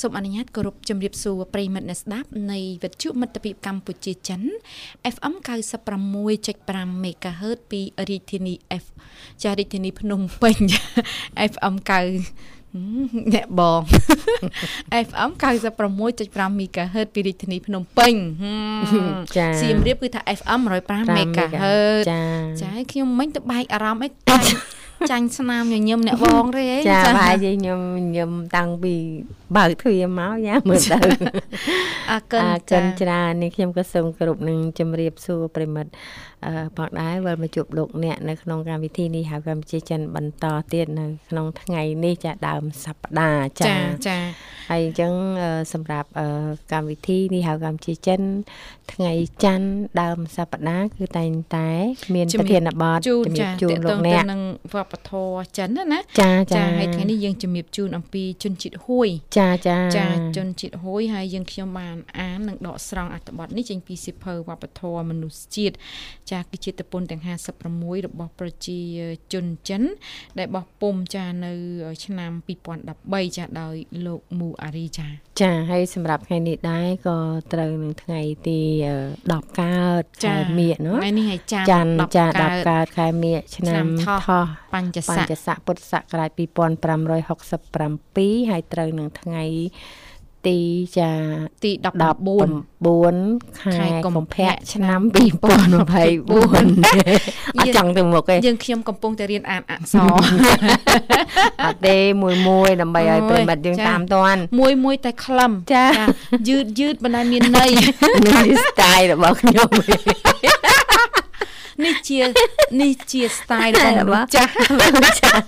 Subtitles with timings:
[0.00, 4.40] សូមអនុញ្ញាតគោរពជំរាបសួរប្រិយមិត្តអ្នកស្ដាប់នៃវិទ្យុមិត្តភាពកម្ពុជាចិន
[5.14, 5.34] FM
[5.98, 8.84] 96.5 MHz ពីរាជធានី F
[9.42, 10.56] ចារាជធានីភ្នំពេញ
[11.52, 13.82] FM 9អ្នកបង
[15.06, 15.30] FM
[15.90, 18.14] 96.5 MHz ពីរាជធានីភ្នំពេញ
[19.36, 22.22] ចាសៀមរាបគឺថា FM 105 MHz ចា
[22.62, 24.08] ចាខ្ញុំមិញទៅបែកអារម្មណ៍អី
[25.10, 28.94] ចាញ់ស្នាមញញឹមអ្នកបងទេចាបាយខ្ញុំញញឹមតាំងពី
[29.56, 30.98] បើកទ្វារមកយ៉ាមើលទៅ
[32.10, 36.29] អរគុណអរគុណច្រើននេះខ្ញុំក៏សូមគោរពនឹងជម្រាបសួរប្រិមិត្តអឺ
[36.76, 43.74] ផងដែរវិលមកជួបលោកអ្នកនៅក្នុងកម្មវិធីនេះហៅកម្ពុជាចិនបន្តទៀតនៅក្នុងថ្ងៃនេះចាដើមសប្តាហ៍ចា
[44.08, 44.18] ចា
[44.70, 45.12] ហើយអញ្ចឹង
[45.72, 46.08] សម្រាប់
[46.72, 48.20] កម្មវិធីនេះហៅកម្ពុជាចិន
[48.92, 49.12] ថ្ងៃ
[49.44, 49.68] ច័ន្ទ
[50.02, 51.70] ដើមសប្តាហ៍គឺតែងតែ
[52.14, 54.42] មានប្រធានបទជំរាបជូនលោកអ្នកនឹង
[54.74, 65.74] វប្បធម៌ចិនណាចាចាហើយថ្ងៃនេះយើងជំរាបជូនអំពីជនជាតិហួយចាចាចាជនជាតិហួយហើយយើងខ្ញុំបានអាននិងដកស្រង់អត្ថបទនេះចេញពីសិភៅវប្បធម៌មនុស្សជាតិ
[66.32, 67.22] ចាគឺជាតពុនទាំង
[67.64, 68.78] 56របស់ប្រជា
[69.32, 69.82] ជនចិន
[70.38, 71.52] ដែលបោះពុំចានៅ
[72.04, 72.30] ឆ្នាំ
[72.84, 73.74] 2013ចាដោយ
[74.06, 75.06] លោកមូអារីចា
[75.40, 77.18] ចាហើយសម្រាប់ថ្ងៃនេះដែរក៏
[77.52, 78.60] ត្រូវនឹងថ្ងៃទី
[79.10, 89.44] 10កើតខែមិញណាថ្ងៃនេះហើយច័ន្ទចា10កើតខែមិញឆ្នាំថោះបញ្ញស័កបញ្ញស័កពុទ្ធសករាជ2567ហើយត្រូវនឹងថ្ងៃ
[90.46, 90.58] ទី
[90.98, 91.10] ចា
[91.64, 91.70] ទី
[92.30, 95.14] 14 14ខែកុម្ភៈឆ្នាំ2024
[97.58, 100.12] អត់ចង់ទៅមុខទេយើងខ្ញុំកំពុងតែរៀនអានអក្សរ
[101.64, 105.86] អត់ទេមួយមួយដើម្បីឲ្យប្រិមិត្តយើងតាមតាន់មួយមួយតែខ្លឹមចា
[106.48, 107.70] យឺតយឺតបណ្ដាមានន័យ
[108.26, 109.68] នេះ style របស់ខ្ញុំ
[111.84, 112.20] នេះជា
[112.80, 114.52] នេះជា style របស់មនុស្សចាស់
[115.20, 115.44] ចាស់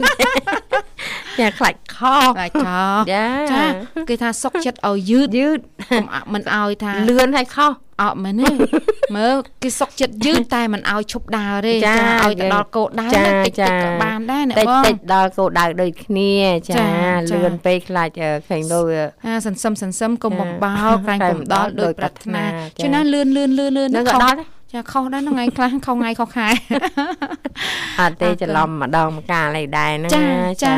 [1.41, 1.99] ចាខ្លាច់ខ
[2.37, 2.69] ខ្លាច់ខ
[3.13, 3.65] ចាចា
[4.09, 5.59] គេថាសុកចិត្តឲ្យយឺតយឺត
[6.33, 8.51] មិនឲ្យថាលឿនឲ្យខុសអត់មែនទេ
[9.17, 11.95] មើលគេសុកចិត្តយឺតតែមិនឲ្យឈប់ដើរទេចា
[12.25, 16.33] ឲ្យទៅដល់គោលដៅតិចតិចក៏បានដែរអ្នកបងតិចដល់គោលដៅដូចគ្នា
[16.69, 16.85] ចា
[17.33, 18.09] លឿនពេកខ្លាច
[18.49, 18.81] ឃើញទៅ
[19.27, 20.73] អាសន្សឹមសន្សឹមកុំបំបោ
[21.07, 22.45] ក្រែងកុំដល់ដោយប្រាថ្នា
[22.83, 26.49] ជួនណាលឿនលឿនលឿនលឿននឹងក៏ដល់ដែរ ចាខុសដែរថ្ងៃខ្លះខុសថ្ងៃខុសខែ
[28.01, 30.13] អត់ទេច្រឡំម្ដងម្កាលអីដែរហ្នឹង
[30.65, 30.75] ចា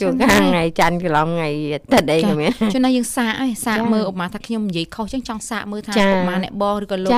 [0.00, 7.12] ជួនកាលថ្ងៃច័ន្ទច្រឡំថ្ងៃអាទិត្យអីក៏មានជួនណាយើងសាកឯងសាកមើលឧបមាថាខ្ញុំនិយាយខុសចឹងចង់សាកមើលថាឧបមាអ្នកបងឬក៏លោក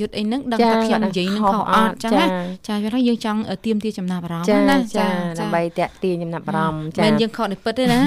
[0.00, 2.26] យុទ្ធអីហ្នឹងដឹងថាខ្ញុំនិយាយនឹងខុសអត់ចឹងណា
[2.66, 5.06] ចាជួនណាយើងចង់ទៀមទាចំណាប់អារម្មណ៍ណាចា
[5.40, 7.98] ដើម្បីតាក់ទាញចំណាប់អារម្មណ៍ចាមិនយើងខុសនេះពិតទេណា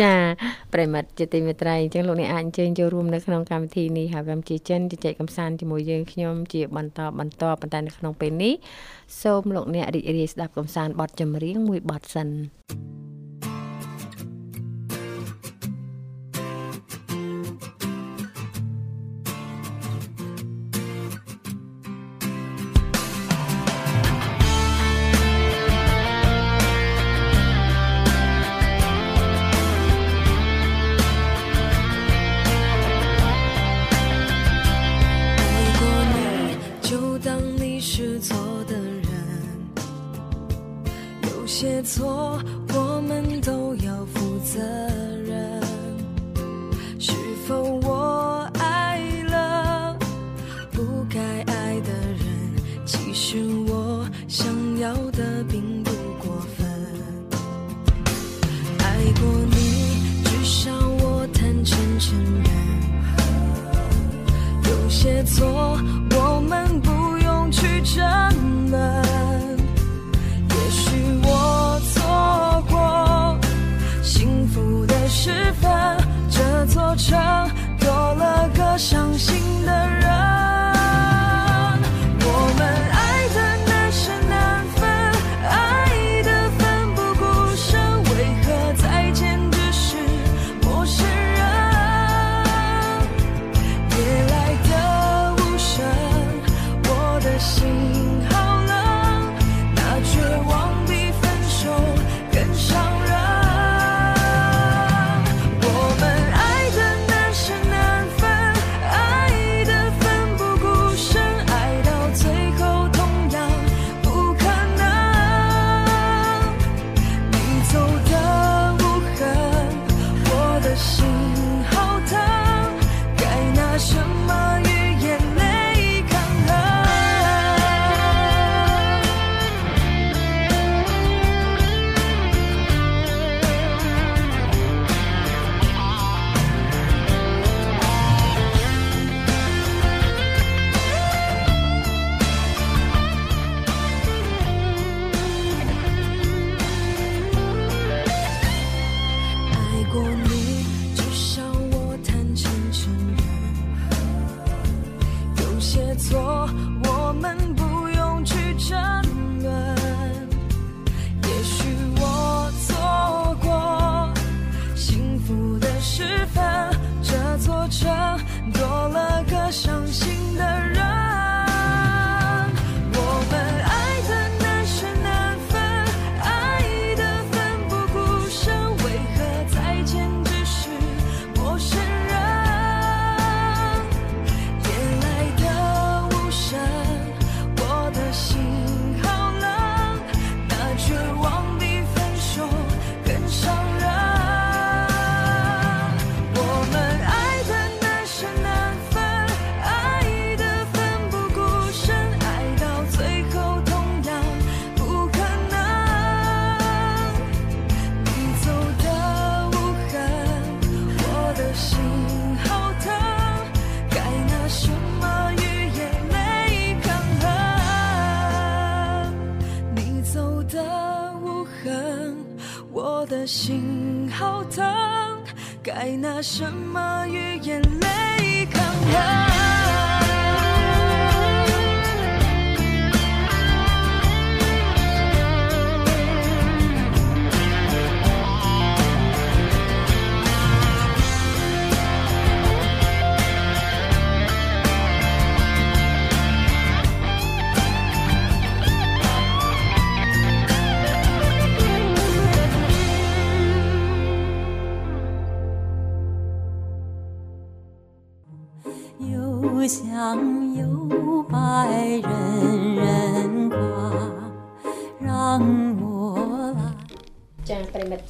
[0.00, 0.12] ចា
[0.74, 8.54] ប្រិមិត្តជាទីមេត្រីអញ្ចឹងលោកអ្នកអាចអញ្ជើញចូលរួមនៅក្នុងកម្មវិធីនេះហើយកម្មជាចិនជជែកកំសាន្តនជាមួយយើងខ្ញុំជាបន្តបន្តប៉ុន្តែនៅក្នុងពេលនេះ
[9.22, 12.99] សូមលោកអ្នករីករាយស្ដាប់កំសាន្តបទចម្រៀងមួយបទសិន的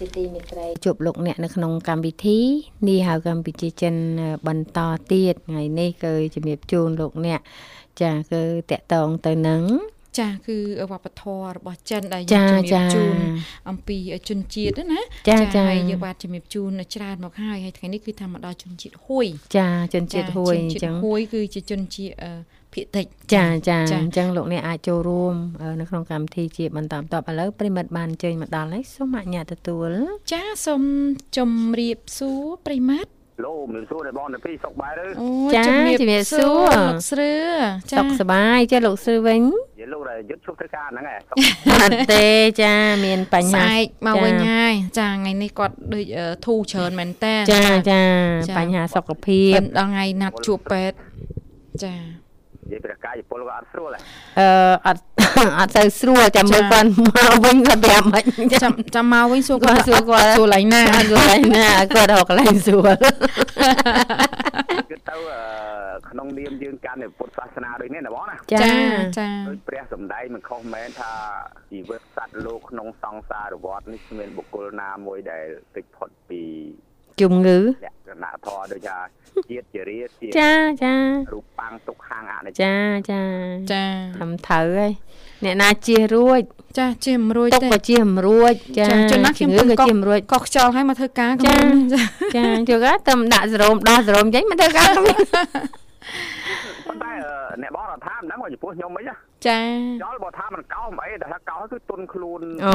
[0.01, 2.39] ជាទីមេត្រីជួបលោកអ្នកនៅក្នុងកម្មវិធី
[2.89, 3.95] នេះហៅកម្ពុជាចិន
[4.47, 4.79] បន្ត
[5.13, 7.41] ទៀតថ្ងៃនេះគឺជំរាបជូនលោកអ្នក
[8.03, 9.63] ចាគឺតកតងទៅនឹង
[10.19, 10.57] ចាគឺ
[10.93, 13.17] វប្បធម៌របស់ចិនដែលចាយើងជំរាចាបជូន
[13.71, 13.99] អំពី
[14.29, 19.27] ជនជាតិណាចាចាហើយយើងបាទជំរាបជូនច្រើនមកហើយហើយថ្ងៃនេះគឺថាមកដល់ជនជាតិហួយ
[19.57, 29.91] ចាជនជាតិហួយអជនញ្ជាតិចឹងហួយគឺជាជនជាតិអឺ ភាគតិចចាចាចាអញ្ចឹងលោកអ្នកអាចចូលរួមអឺនៅក្នុងកម្មវិធីជាបន្តបន្ទាប់ឥឡូវប្រិមិត្តបានអញ្ជើញមកដល់ហើយសូមអញ្ញាតទទួល
[30.33, 30.83] ចាសូម
[31.37, 33.11] ជំរាបសួរប្រិមត្ត
[33.47, 37.35] លោមិនសួរតែបងទៅពីសុកបាយឬអូចាជំរាបជំរាបសួសួររលោកស្រឿ
[37.93, 41.37] ចាសុខសប្បាយចាលោកស្រីវិញនិយាយលោកតែយុទ្ធឈប់ធ្វើការហ្នឹងឯងសុក
[41.83, 42.27] អត់ទេ
[42.63, 48.03] ចាមានបញ្ស្ហាអែកមកវិញចាហើយចាថ្ងៃនេះគាត់ដូចអឺធូរច្រើនមែនតើចាចា
[48.49, 50.97] ចាបញ្ហាសុខភាពពេលដល់ថ្ងៃណាត់ជួបពេទ្យ
[51.85, 52.20] ចា
[52.63, 54.03] និយាយពីកាយពលក៏អត់ស្រួលដែរ
[54.39, 54.49] អឺ
[54.87, 55.03] អត់
[55.59, 62.91] អត់ទៅស្រួលតែមើលគាត់មកវិញគាត់ប្រាប់មិនចាចាំចាំមកវិញសួរគាគាត់ត់សួរគាត់សួរឡើងណាអត់យល់ណាគាត់រកកន្លែងស្រួល
[64.91, 65.41] គឺទៅអឺ
[66.11, 68.59] ក្នុងនាមយើងកាន់តែពុទ្ធសាសនាដូចនេះណាបងណាចា
[69.19, 71.13] ចាដូចព្រះសំដែងមិនខុសមែនថា
[71.71, 76.43] ជីវិតសត្វលោកក្នុងសង្សារវដ្តនេះគ្មានបុគ្គលណាមួយដែលគេចផុតពី
[77.21, 78.99] ជំងឺលក្ខណៈធម៌ដូចថា
[79.51, 80.95] ជាតិជារាជាតិចាចា
[81.33, 82.75] រូបប៉ាំងទុកខាងអនិច្ចចា
[83.11, 83.23] ចា
[83.73, 83.85] ចា
[84.17, 84.93] ធ្វើត្រូវហើយ
[85.45, 86.41] អ្នកណាជៀសរួច
[86.79, 91.67] ចាជៀសមិនរួចទេទុកក៏ជៀសមិនរួចចាចំណាខ្ញុំក៏ជៀសមិនរួចក៏ខ្ចូលហើយមកធ្វើការខ្ញុំ
[92.37, 97.13] ចាជួយកតែមិនដាក់សរោមដោះសរោមចេញមកធ្វើការខ្ញុំប៉ុន្តែ
[97.63, 99.05] អ្នកបងថាមិនដឹងចំពោះខ្ញុំវិញ
[99.47, 99.59] ចា
[100.03, 102.73] ចូលបើថាមិនកោសមិនអីតែថាកោសគឺទុនខ្លួនអូ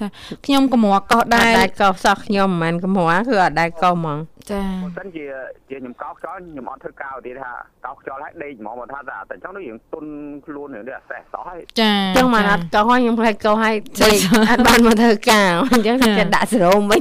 [0.00, 0.06] ចា
[0.46, 4.18] ខ្ញុំកម្រកោសដែរតែកោសសោះខ្ញុំមិនមែនកម្រគឺអត់ដែរកោសហ្មង
[4.50, 5.24] ចាបើសិនជា
[5.70, 7.52] ជាខ្ញុំកោសខ្យល់ខ្ញុំអត់ធ្វើកោទៀតថា
[7.84, 10.04] កោសខ្យល់ឲ្យដេកហ្មងបើថាតែតែអញ្ចឹងដូចយើងទុន
[10.46, 14.18] ខ្លួននេះអាសេះសោះហើយចាចឹងមកអត់កោសឲ្យខ្ញុំផ្លែកោសឲ្យដេក
[14.50, 17.00] អត់បានមកធ្វើការអញ្ចឹងគេដាក់សរោមវិញ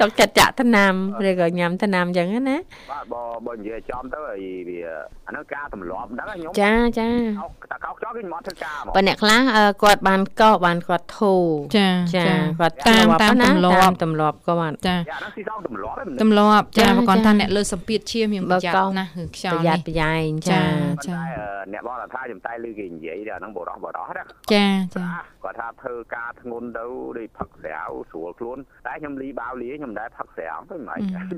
[0.00, 0.92] សុកចិត្តចាក់ថ្នាំ
[1.26, 2.56] ឬក៏ញ៉ាំថ្នាំអញ្ចឹងណា
[2.90, 4.78] បាទបើបើនិយាយចំទៅហើយវា
[5.26, 7.08] អានោះការទម្លាប់មិនដឹងខ្ញុំចាចា
[7.40, 11.44] កោសតែកោសខ្យល់គឺខ្ញុំអត់ធ្វើការហ្មងបើអ្នកខ្លះអឺគាត់បានកោសបានគាត់ធូរ
[11.76, 12.26] ចាចា
[12.60, 24.64] គាត់តាមធ្លាប់តាមណាទម្លាប់តាមទម្លាប់គាត់ចាយ៉ាហ្នឹងស៊ីសងទម្លាប់ហ្នឹងទម្លាប់ចាចាបើគាត់ចាថាអ្នកលើសម្ពាធឈាមខ្ញុំបើប្រយ័កោត្សនណាគឺខ្យល់ប្រយ័នេះត្នប្រយែងចាចាប៉ុន្តែអឺអ្នកបងរដ្ឋាខ្ញុំតែឮគេនិយាយថាហ្នឹងបរោះបរោះណាចា
[24.94, 25.06] ចា
[25.44, 26.84] គាត់ថាធ្វើការធ្ងន់ទៅ
[27.18, 31.36] ដូចផឹកស្រាវស្រួលខ្លួនតែខ្ញុំលីបាវលីខ្ញុំមិនដែលផឹកស្រាវទៅមិនអីអាហ្នឹងគឺ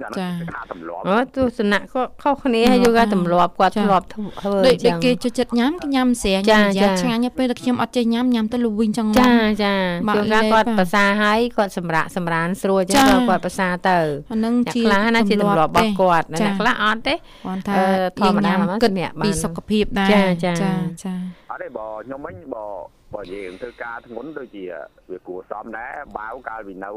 [0.54, 9.74] ការទម្លាប់អូទស្សនៈគាត់ខុសគ្នាហើយយកការទម្លាប់គាត់ធ្លាប់ធ្វើដូចអញ្ចឹដូចងគេចូលចិត្តញ៉ាំគេញ៉ាំស្រាញ៉ាំចាយ៉ាចាឆ្ងាញ់ពេលតែខ្ញុំអត់ចេះញ៉ាំញ៉ាំទៅលវិញចឹងចាចា
[10.08, 13.98] បាក់ជួនកាលលេបគាត់ហ่ะប្រសាហើយគាត់សម្រាកសម្រានស្រួលចឹងចាក៏គាត់ប្រសាទៅ
[14.32, 17.84] អានឹងអ្នកជាខ្លះណាជាទម្លាប់របស់គាត់ចាអ្នកខ្លះអត់ទេគាត់ថាអឺ
[18.20, 20.72] ធម្មតាយើងញ៉ាំមកគិតសម្រាប់បានពីសុខភាពដែរចាចាចា
[21.04, 21.14] ចា
[21.50, 22.66] អត់ទេបើខ្ញុំវិញបើ
[23.14, 24.64] បើនិយាយរឿងធ្វើការធ្ងន់ដូចជា
[25.10, 26.90] វាគួរសមដែរបាវកាលពីនៅ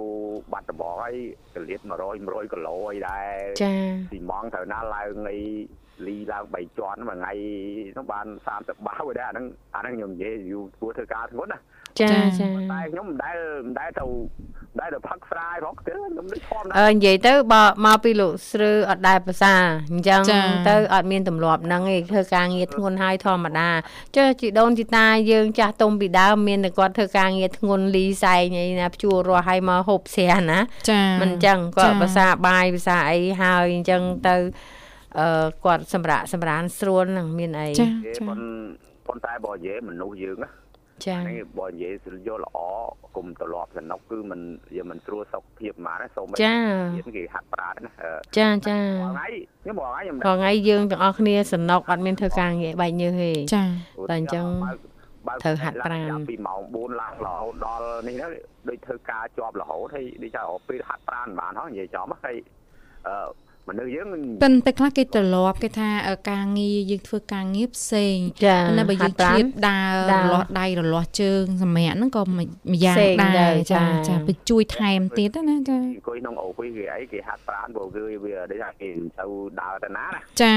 [0.53, 1.15] បាត់ដំបងហើយ
[1.55, 1.91] កលៀត100
[2.25, 3.31] 100គីឡូអីដែរ
[3.63, 3.74] ចា
[4.12, 5.41] ស៊ីម៉ងត្រូវណាឡើងអី
[6.07, 7.33] លីឡើង3ជាន់មួយថ្ងៃ
[7.98, 8.25] នោះបាន
[8.57, 9.45] 30បាវដែរអាហ្នឹង
[9.75, 11.59] អាហ្នឹងខ្ញុំនិយាយយូរគួរធ្វើការធ្ងន់ណា
[12.01, 12.07] ចា
[12.39, 19.53] ចាតែខ្ញុំមិនដែលមិនដែលទៅមិន ដែលទៅផឹកស្រាយផងទេខ្ញុំដូចធម្មតាអឺនិយាយទៅបើមកពីលោកស្រឿអត់ដែរភាសា
[19.91, 23.69] អញ្ចឹងចាទៅអត់មានទម្លាប់ហ្នឹងឯងធ្វើការងារធ្ងន់ហើយធម្មតា
[24.15, 30.59] ចុះជីដូនជីតាយើងចាស់ទុំពីដើមមានតែគាត់ធ្វើការងារធ្ងន់លីសែងអីណាព្យួររស់ហើយមកហូបស្រាណា
[30.89, 34.36] ចាមិនអញ្ចឹងគាត់ចាភាសាបាយភាសាអីហើយអញ្ចឹងទៅ
[35.19, 38.39] អឺគាត់សម្រាកសម្រានស្រួលហ្នឹងមានអីចានិយាយចាប៉ុន
[39.07, 40.50] ប៉ុន្តែបើនិយាយមនុស្សយើងណា
[41.08, 42.58] ចានេះបើនិយាយស្រួលយល់ល្អ
[43.15, 44.41] គុំត្រឡប់សំណុកគឺមិន
[44.75, 46.56] វាមិនស្រួលសុខភាពហ្មងណាសូមចា
[46.96, 48.77] ទៀតគេហាត់ប្រាណណាអឺចាចា
[49.08, 49.27] ថ្ងៃ
[49.63, 53.63] ខ្ញុំបងថ្ងៃខ្ញុំរាល់ថ្ងៃយើងទាំងអស់គ្នាសំណុកអត់មានធ្វើការងារបែកញើសទេចា
[54.10, 54.46] តែអញ្ចឹង
[55.27, 58.32] បើត្រូវហាត់ប្រាណចាប់ពីម៉ោង4ឡើងរហូតដល់នេះហ្នឹង
[58.70, 62.36] ដូចធ្វើការជាប់រហូតហើយដូចថាពេលហាត់ប្រាណបានហ្នឹងនិយាយចំហើយ
[63.08, 63.29] អឺ
[63.68, 64.06] មនុស្សយើង
[64.44, 79.25] ប៉ុន្តែខ្លះគេត្រឡប់គេថាអឺការងារយើងធ្វើការងារផ្សេងចាប៉ុន្តែបើយើងហាត់ប្រាណធៀបដើរដើររលាស់ដៃរលាស់ជើងសម្រាប់ហ្នឹងក៏មិនម្យ៉ាងផ្សេងដែដែររចាចាចាទៅជួយថែមទៀតណាចាអង្គុយក្នុងអូហ្វីសគេអីគេហាត់ប្រាណព្រោះគឺវាដូចថាគេមិនទៅ
[79.62, 80.56] ដើរទៅណាណាចា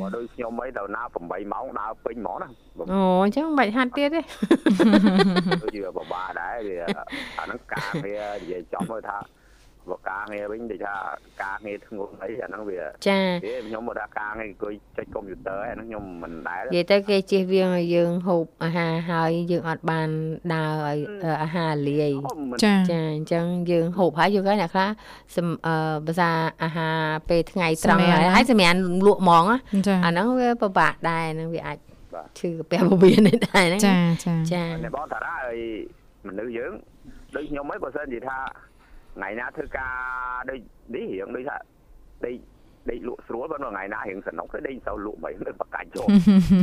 [0.00, 2.48] បើដូចខ្ញុំអីទៅណា8ម៉ោងដើរពេញហ្មងណា
[2.92, 4.20] អូអញ្ចឹងមិនបាច់ហាត់ទៀតទេ
[5.62, 6.76] ដូចជាបបាដែរវា
[7.38, 9.18] អាហ្នឹងការងារនិយាយចំមើលថា
[9.90, 10.94] បើការងារវិញដូចថា
[11.42, 20.08] ការងារធ្ងន់អីអាហ្នឹងវាចាទេខ្ញុំមកថាការងារអង្គុយចុចកុំព្យូទ័រអាហ្នឹងខ្ញុំមិនដែរនិយាយទៅគេជិះវៀងឲ្យយើងហូបអាហារហើយយើងអត់បាន
[20.54, 22.12] ដើរឲ្យអឺអាហារលាយ
[22.50, 24.88] មិនចាចាអញ្ចឹងយើងហូបហើយយកហើយអ្នកខ្លះ
[25.36, 25.74] សំអឺ
[26.06, 26.30] ភាសា
[26.62, 31.78] អាហារពេលថ្ងៃត្រង់សម្រាប់ហើយហើយសម្រាប់លក់ហ្មងណាចាអាហ្នឹងវាពិបាកដែរហ្នឹងវាអាច
[32.14, 35.60] បាទឈឺកាពះពោះវៀននេះដែរហ្នឹងចាចាចាអ្នកបងតារាអី
[36.28, 36.72] មនុស្សយើង
[37.34, 38.38] ដូចខ្ញុំហ្នឹងបើសិនជាថា
[39.16, 39.92] ថ្ងៃណាធ្វើការ
[40.48, 40.58] ដូច
[40.94, 41.56] នេះរៀងដូចថា
[42.24, 42.36] ដេក
[42.90, 46.06] ដេកលក់ស្រួលប៉ុន្តែថ្ងៃណារៀងសំណុកទៅដេកមិនសូវលក់មិននៅបកាច់ចូល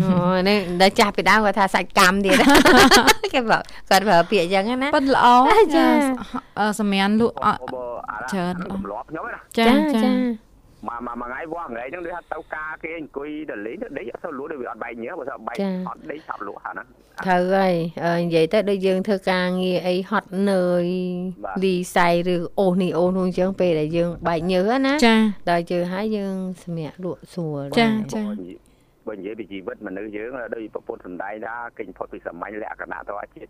[0.03, 2.35] អូនេះដល់ចាស់ពីដើមគាត់ថាសាច់កម្មទៀត
[3.33, 3.57] គេបើ
[3.89, 5.27] គាត់ប្រើពាក្យអញ្ចឹងណាប៉ិនល្អ
[5.75, 5.85] ចា
[6.79, 7.35] សម្រាប់លក់
[8.31, 10.11] ច្រើនកំឡប់ខ្ញុំណាចាចា
[10.87, 16.87] មកមកមួយថ្ងៃវងថ្ងៃហ្នឹងដូចថាទៅការគេអង្គុយទៅលេងទៅដេកអត់ទៅលក់ដូចវាអត់បែកញើបើថាបែកអត់ដេកចាប់លក់ហ្នឹង
[17.25, 17.75] ត្រូវហើយ
[18.05, 20.87] អឺនិយាយទៅដូចយើងធ្វើការងារអីហត់នឿយ
[21.45, 25.15] បាទលីសៃឬអូសនេះអូសនោះអញ្ចឹងពេលដែលយើងបែកញើសណាចា
[25.49, 28.23] ដល់ជើហើយយើងសម្រាប់លក់ស្រួលចាដែរចា
[29.07, 33.49] បើនិយាយពីជីវិតមនុស្សយើងដូចប្រពុតសំដែងថាគេផុតពីសម័យលក្ខណៈទៅអាជាតិ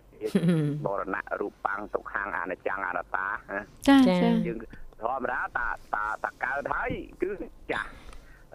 [0.85, 4.15] បរណៈរូបបាំងទុកខាងអនិច្ចំអនត្តាណាចាចា
[4.47, 4.57] យើង
[5.03, 6.91] ធម្មតាតាតាតាកើតហើយ
[7.21, 7.29] គឺ
[7.71, 7.89] ចាស់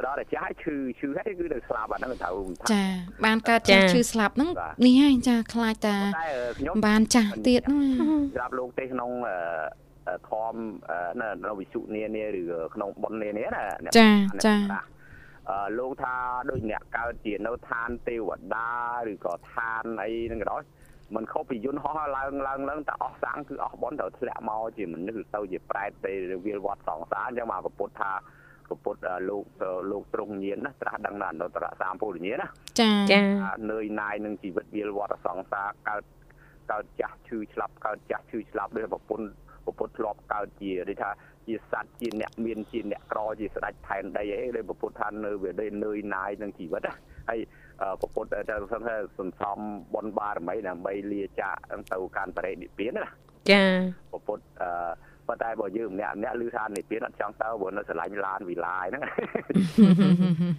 [0.05, 2.85] ដល់តែចាស់ហើយឈឺឈឺហើយគឺទៅស្លាប់អាហ្នឹងត្រូវថាចា
[3.25, 4.51] បានកើតចាស់ឈឺស្លាប់ហ្នឹង
[4.87, 6.29] នេះហើយចាខ្លាចតាតែ
[6.59, 10.61] ខ្ញុំបានចាស់ទៀតហ្នឹងស្រាប់លោកទេក្នុងអឺធម៌
[11.21, 12.43] នៅនៅវិសុនានាឬ
[12.75, 14.11] ក្នុងបុណ្យនានាណាអ្នកចា
[14.47, 14.57] ចា
[15.51, 16.15] អឺលោកថា
[16.51, 18.71] ដូចអ្នកកើតជានៅឋានទេវតា
[19.11, 20.63] ឬក៏ឋានអីហ្នឹងក៏ដោយ
[21.15, 26.13] มันខុសពីយន្តហោះឡើងឡើងឡើងតែអស់សាំងគឺអស់បនត្រូវធ្លាក់មកជាមនុស្សទៅជាប្រែតទៅ
[26.47, 28.11] វាលវត្តសង្សារអញ្ចឹងមកពុទ្ធថា
[28.85, 29.45] ពុទ្ធលោក
[29.91, 32.49] លោកទ្រង់ញៀនណាត្រាស់ដឹងដល់អនុត្តរសម្ពុទ្ធញៀនណា
[32.81, 33.21] ចាចា
[33.71, 36.03] នឿយណាយនឹងជីវិតវាលវត្តសង្សារកើត
[36.71, 39.27] កើតចាស់ឈឺឆ្លាប់កើតចាស់ឈឺឆ្លាប់ដូចប្រពន្ធ
[39.65, 41.11] ប្រពុតធ្លាប់កើតជាដូចថា
[41.47, 46.95] ជាសត្វជាអ្នកមានជាអ្នកក្រជាស្ដេចផែនដីអីដូចប្រពុតថានៅវាដូចនឿយណាយនឹងជីវិតណា
[47.29, 47.41] ហើយ
[48.01, 48.41] ប្រពុតតែ
[48.73, 49.59] សឹងថាសន្សំ
[49.95, 51.57] បុណ្យបារមីដើម្បីលាចាក
[51.93, 53.05] ទៅកាន់បរិនិព្វានណា
[53.51, 53.65] ចា
[54.13, 54.71] ប្រពុតអឺ
[55.29, 59.03] ប៉ុន្តែបើយើងម្នាក់ម្នាក់ឮថានិព្វានអត់ចង់ទៅព្រោះនៅស្រឡាញ់ឡានវិឡាយហ្នឹង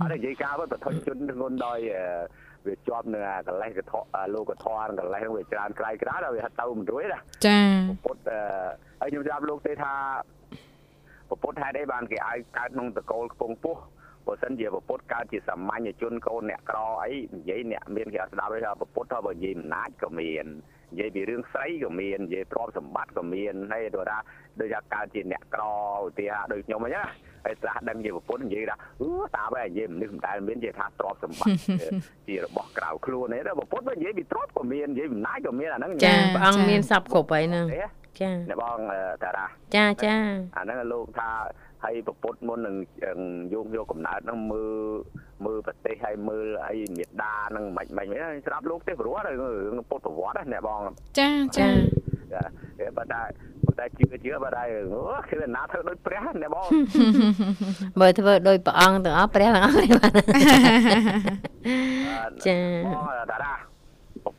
[0.01, 2.05] អត់និយាយការទៅប្រតិជនធ្ងន់ដោយអឺ
[2.67, 3.93] វាជាប់នៅអាកលេសកធ
[4.33, 7.59] លោកធរកលេសវាច្រើនក្រៃក្រៅដល់វាហត់ទៅមិនរួយណាចា
[8.05, 8.39] ពុទ្ធអឺ
[9.01, 9.93] ហើយខ្ញុំចាប់លោកទេថា
[11.43, 13.77] ពុទ្ធហេតុអីបានគេឲ្យកើតក្នុងតកូលខ្ពង់ពោះ
[14.27, 20.45] បើសិនជាពុទ្ធកើតជាសាមញ្ញជនកូនអ្នកក្រអីនិយាយអ្នកមានគេអត់ស្ដាប់ទេថាពុទ្ធថាបើនិយាយអំណាចក៏មាន
[20.91, 24.17] និយាយពីរឿងស្រីក៏មាននិយាយទ្រព្យសម្បត្តិក៏មានហើយទៅថា
[24.59, 25.73] ដូចថាកើតជាអ្នកក្រឧ
[26.17, 31.55] ទាហរណ៍ដូចខ្ញុំអញ្ចឹងណាហើយត្រាស់ដឹងជាប្រពន្ធនិយាយថាអឺតាបែនិយាយមនុស្សមិនដែលមាននិយាយថាទ្រព្យសម្បត្តិ
[32.27, 37.83] ជារបស់ក្រៅខ្លួនទេប្រពន្ធបើនិយាយពីទ្រព្យក៏មាននិយាយអំណាចក៏មានអាហ្នឹងចាព្រះអង្គមានសັບគ្រប់ហើយហ្នឹងទេ
[38.21, 38.79] ចាអ្នកបង
[39.23, 39.45] តារា
[39.75, 40.15] ចាចា
[40.55, 41.29] អាហ្នឹងលោកថា
[41.83, 42.75] ហើយប្រពុតមុននឹង
[43.53, 44.75] យកយកកំណើតហ្នឹងមើល
[45.45, 49.33] មើលប្រទេសហើយមើលអីមេដាហ្នឹងមិនមិនមិនស្រាប់លោកទេព្រោះរឿ
[49.73, 50.81] ងពុទ្ធប្រវត្តិណាអ្នកបង
[51.19, 51.69] ចាចា
[52.33, 52.41] ចា
[52.97, 53.21] បើតែ
[53.65, 56.67] បើតែជឿជឿបើតែអូគឺណាធ្វើដូចព្រះអ្នកបង
[57.99, 60.07] បើធ្វើដោយព្រះអង្គទាំងអស់ព្រះទាំងអស់ទេបា
[62.29, 63.68] ទចាបងតារាប្រ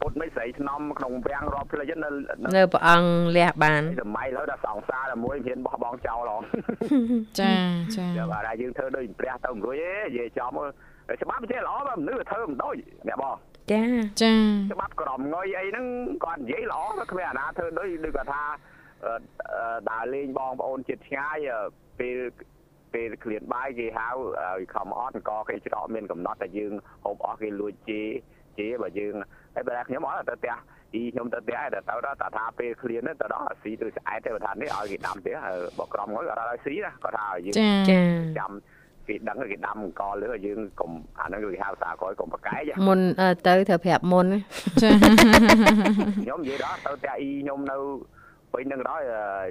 [0.00, 2.08] ពុតមិនស្រីថ្នំក្នុងវាំងរាប់ផ្លេចនៅ
[2.56, 6.42] នៅព្រះអង្គលះបានសម័យឡើយដល់សង្សារតែមួយហ៊ានបោះបង់ចោលហង
[7.40, 7.54] ចា
[7.96, 10.50] ចាចាំបាទយើងធ្វើដូចព្រះទៅមិនរួចទេនិយាយចំ
[11.22, 12.74] ច្បាប់ប្រទេសល្អបើមនុស្សធ្វើមិនដូច
[13.08, 13.36] អ្នកបង
[13.72, 13.82] ចា
[14.22, 14.32] ចា
[14.72, 15.86] ច្បាប់ក្រមងុយអីហ្នឹង
[16.24, 18.42] គាត់និយាយល្អទៅគ្មានអាណាធ្វើដូចដូចគាត់ថា
[19.90, 21.36] ដើរលេងបងប្អូនចិត្តឆ្ងាយ
[22.00, 22.18] ពេល
[22.94, 24.08] ពេលក្លៀនបាយគេហៅ
[24.58, 26.72] ឲ្យខំអត់អង្គគេច្រកមានកំណត់តែយើង
[27.04, 28.02] ហូបអស់គេលួចជេ
[28.60, 29.14] ជេបើយើង
[29.54, 30.54] ហើយបើខ្ញុំអត់ទៅផ្ទះ
[30.94, 35.36] អ៊ីខ្ញុំទៅផ្ទះទៅទៅដល់តាថាពេលក្លៀនទៅដល់ស៊ីទៅស្អែតទៅថានេះឲ្យគេដាំទៀត
[35.78, 38.00] បើក្រមងុយគាត់ឲ្យស៊ីណាគាត់ថាឲ្យយើងចាចា
[38.38, 38.52] ចាំ
[39.08, 40.90] គេដឹងគេដាំអង្គលើយើងកុំ
[41.20, 44.38] អាហ្នឹងគេហៅភាសាក្រោយកុំប្រកែកមុនអឺទៅត្រូវប្រាប់មុនណា
[44.82, 44.90] ចា
[46.22, 47.76] ខ្ញុំនិយាយដល់ទៅផ្ទះអ៊ីខ្ញុំនៅ
[48.52, 49.02] ពេញនឹងដល់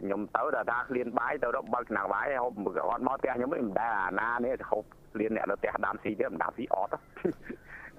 [0.03, 6.93] ខ្ញុំទៅដល់ថាឃ្លានបាយទៅដល់បើកឆ្នាំងបាយហូបគាត់មកផ្ទះខ្ញុំមិនដែរអាណានេះហូបឃ្លានអ្នកនៅផ្ទះដាំស៊ីទៀតមិនដាំស៊ីអត់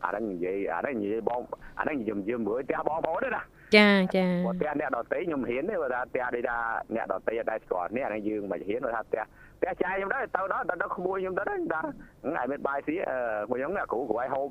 [0.05, 1.41] អាហ្នឹងនិយាយអាហ្នឹងនិយាយបង
[1.79, 3.43] អាហ្នឹងខ្ញុំយើងមើលផ្ទះបងប្អូនទេណា
[3.77, 6.57] ចាចាបើផ្ទះអ្នកដតីខ្ញុំហ៊ានទេបើថាផ្ទះដូចថា
[6.95, 9.23] អ្នកដតីអត់ដែរស្គាល់អ្នកហ្នឹងយើងមិនហ៊ានបើថាផ្ទះ
[9.61, 11.81] ផ្ទះចាយខ្ញុំដែរទៅដល់ទៅដល់ក្មួយខ្ញុំទៅដែរថា
[12.25, 13.17] ថ្ងៃមានបាយស៊ីអឺ
[13.51, 14.49] មួយខ្ញុំគ្រូគ្រូឲ្យហូប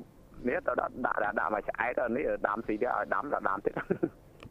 [0.48, 3.74] នេះទៅដល់ដាក់ដាក់មកឆ្អែតនេះដាំស៊ីទៀតឲ្យដាំដល់ដាំទៀត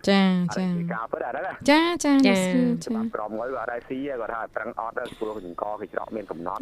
[0.10, 0.22] ចា
[0.56, 2.36] ចាពីការពិតអាហ្នឹងចាចាចាចា
[2.86, 6.62] ច្បាប់ក្រមមួយក៏អត់ដែរស៊ីគាត់ថាប្រឹងអត់ទៅព្រោះចង្កគេច្រកមានកំណត់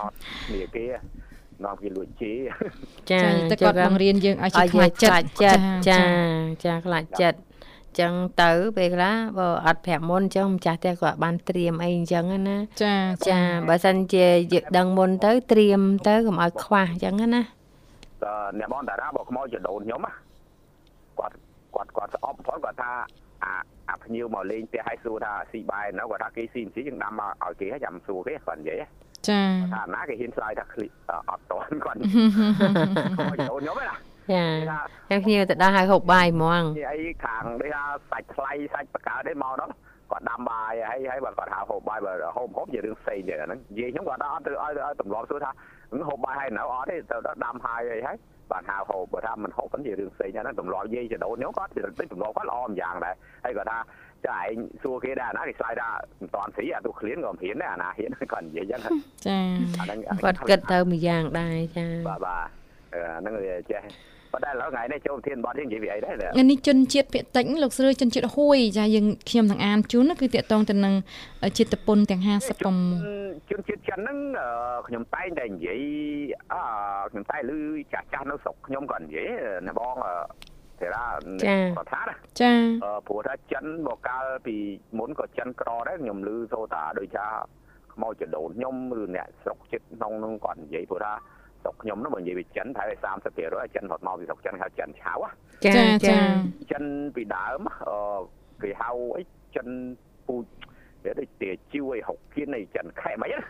[0.00, 0.14] អត់
[0.52, 0.84] នេះគេ
[1.64, 2.32] នាំគេលួចជី
[3.10, 6.00] ចាចាតែគាត់បង្រៀនយើងឲ្យជាឲ្យខ្លាចចិត្តចិត្តចា
[6.64, 7.38] ចាខ្លាចចិត្ត
[8.00, 12.94] ចឹងទៅពេលខ្លះបើអត់ប្រាប់មុនចឹងម្ចាស់ផ្ទះក៏បានត្រៀមអីអញ្ចឹងណាចា
[13.28, 17.42] ចាបើសិនជាយើងដឹងមុនទៅត្រៀមទៅកុំឲ្យខ្វះអញ្ចឹងណា
[18.24, 20.00] តើអ្នកបងតារាបើខ្មោចចដូនខ្ញុំ
[21.18, 21.34] គាត់
[21.74, 22.92] គាត់គាត់ស្អប់ផងគាត់ថា
[23.44, 23.52] អា
[23.90, 28.82] អាភ្ញៀវមកលេងផ្ទះឲ្យសួរថាស៊ីបាយនៅគាត់ថាគេស៊ីមិនស៊ីយើងដាំមកឲ្យគេឲ្យចាំសួរគេគាត់និយាយ
[29.30, 29.40] ចា
[29.74, 30.86] ថាណាគេហ៊ានឆ្លើយថាឃ្លី
[31.30, 31.98] អត់តន់គាត់
[33.16, 33.94] ខ្មោចចដូនខ្ញុំណាចា
[34.70, 39.74] ថាហើយគ្នាទៅដល់ឲ្យហូបបាយហ្មងនិយាយខាងដូចថាសាច់ថ្លៃសាច់បកើទេមកដល់
[40.10, 45.50] គាត់ដាំបាយហើយហើយបើគាត់ហៅហូបបាយបើហូបហូបជារឿងផ្សេងទៀតអាហ្នឹងនិយាយខ្ញុំគាត់អត់ទៅឲ្យឲ្យទម្លាប់សួរថា
[46.08, 48.16] ហូបបាយហើយនៅអត់ទេទៅដល់ដាំហើយអីហើយ
[48.52, 53.14] បានហៅហូបបើថាមិនហូបហ្នឹងជារឿងផ្សេងហ្នឹងទម្លាប់និយាយចដូនខ្ញុំគាត់ទៅទម្លាប់គាត់ល្អម្យ៉ាងដែរ
[53.44, 53.78] ហើយគាត់ថា
[54.26, 55.88] ចាឯងសួរគេដែរណាគេឆ្លើយថា
[56.20, 58.80] មិនតាន់ស្រីអាទូឃ្លៀនក៏មិនហ៊ានដែរអាណាហ៊ានគាត់និយាយចឹង
[59.26, 59.38] ចា
[59.80, 62.46] អាហ្នឹងគាត់គិតទៅមួយយ៉ាងដែរចាបាទបាទ
[62.94, 63.82] អាហ្នឹងវាចេះ
[64.32, 70.94] ប៉ុន្តែឥឡូវថ្ងៃនេះចូលប្រធានបទយើងនិយាយពីអីដែរថ្ងៃនេះជនជាតិភាគតិចលោកស្រីជនជាតិហួយចាយើងខ្ញុំនឹងអានជូនណាគឺតកតងទៅនឹង
[71.58, 72.20] ជាតិពុនទាំង
[72.86, 74.48] 56ជនជាតិចិនហ្នឹងអឺ
[74.88, 75.80] ខ្ញុំតែងតែនិយាយ
[76.52, 76.62] អឺ
[77.10, 77.52] ខ្ញុំតែឮ
[77.92, 79.28] ចាស់ចាស់នៅស្រុកខ្ញុំក៏និយាយ
[79.68, 80.14] ណាបងអឺ
[80.80, 81.04] ទេរ៉ា
[81.76, 82.52] គាត់ថាណាចា
[82.84, 84.56] អឺព្រោះថាចិនមកកាលពី
[84.98, 87.26] មុនក៏ចិនក្រដែរខ្ញុំឮសូតាដូចថា
[87.94, 91.12] ខ្មោចចដូនខ្ញុំឬអ្នកស្រុកចិត្តក្នុងហ្នឹងគាត់និយាយព្រោះថា
[91.62, 92.92] ស្រុកខ្ញុំហ្នឹងបើនិយាយពីចិនប្រហែល
[93.34, 95.12] 30%ចិនរត់មកពីស្រុកចិនហៅចិនឆៅ
[95.64, 96.18] ចាចាចាចា
[96.70, 98.20] ចិនពីដើមអឺ
[98.62, 99.22] គេហៅអី
[99.56, 99.68] ចិន
[100.26, 100.44] ពូជ
[101.04, 103.40] វាដូចទាជីវអីហុកគៀនអីចិនខេមអីណា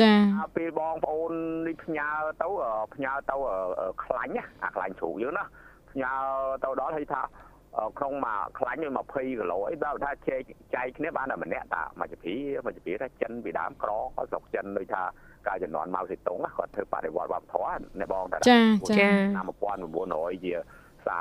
[0.00, 1.32] ចាអាពេលបងប្អូន
[1.66, 2.08] នេះផ្ញើ
[2.42, 3.36] ទៅអឺផ្ញើទៅ
[3.80, 5.44] អឺខ្លាញ់ណាអាខ្លាញ់ជ្រូកយើងណា
[5.94, 6.12] ផ្ញើ
[6.64, 7.22] ទៅដល់ហើយថា
[7.78, 10.40] អឺក្នុងមួយខ្លាញ់20គីឡូអីដល់ថាចែក
[10.74, 15.02] ចែកគ្នាបានតែម្នាក់តាមួយជពីមួយជពីថាចិនពីដើមក្រគាត់ស្រុកចិនដូចថា
[15.46, 18.58] កាលជំនាន់ម៉ៅសេតុងណាគាត់ធ្វើបដិវត្តវប្បធម៌អ្នកបងតាចាចា
[18.90, 19.46] ចាឆ្នាំ
[19.94, 20.54] 1900ជា
[21.06, 21.14] 30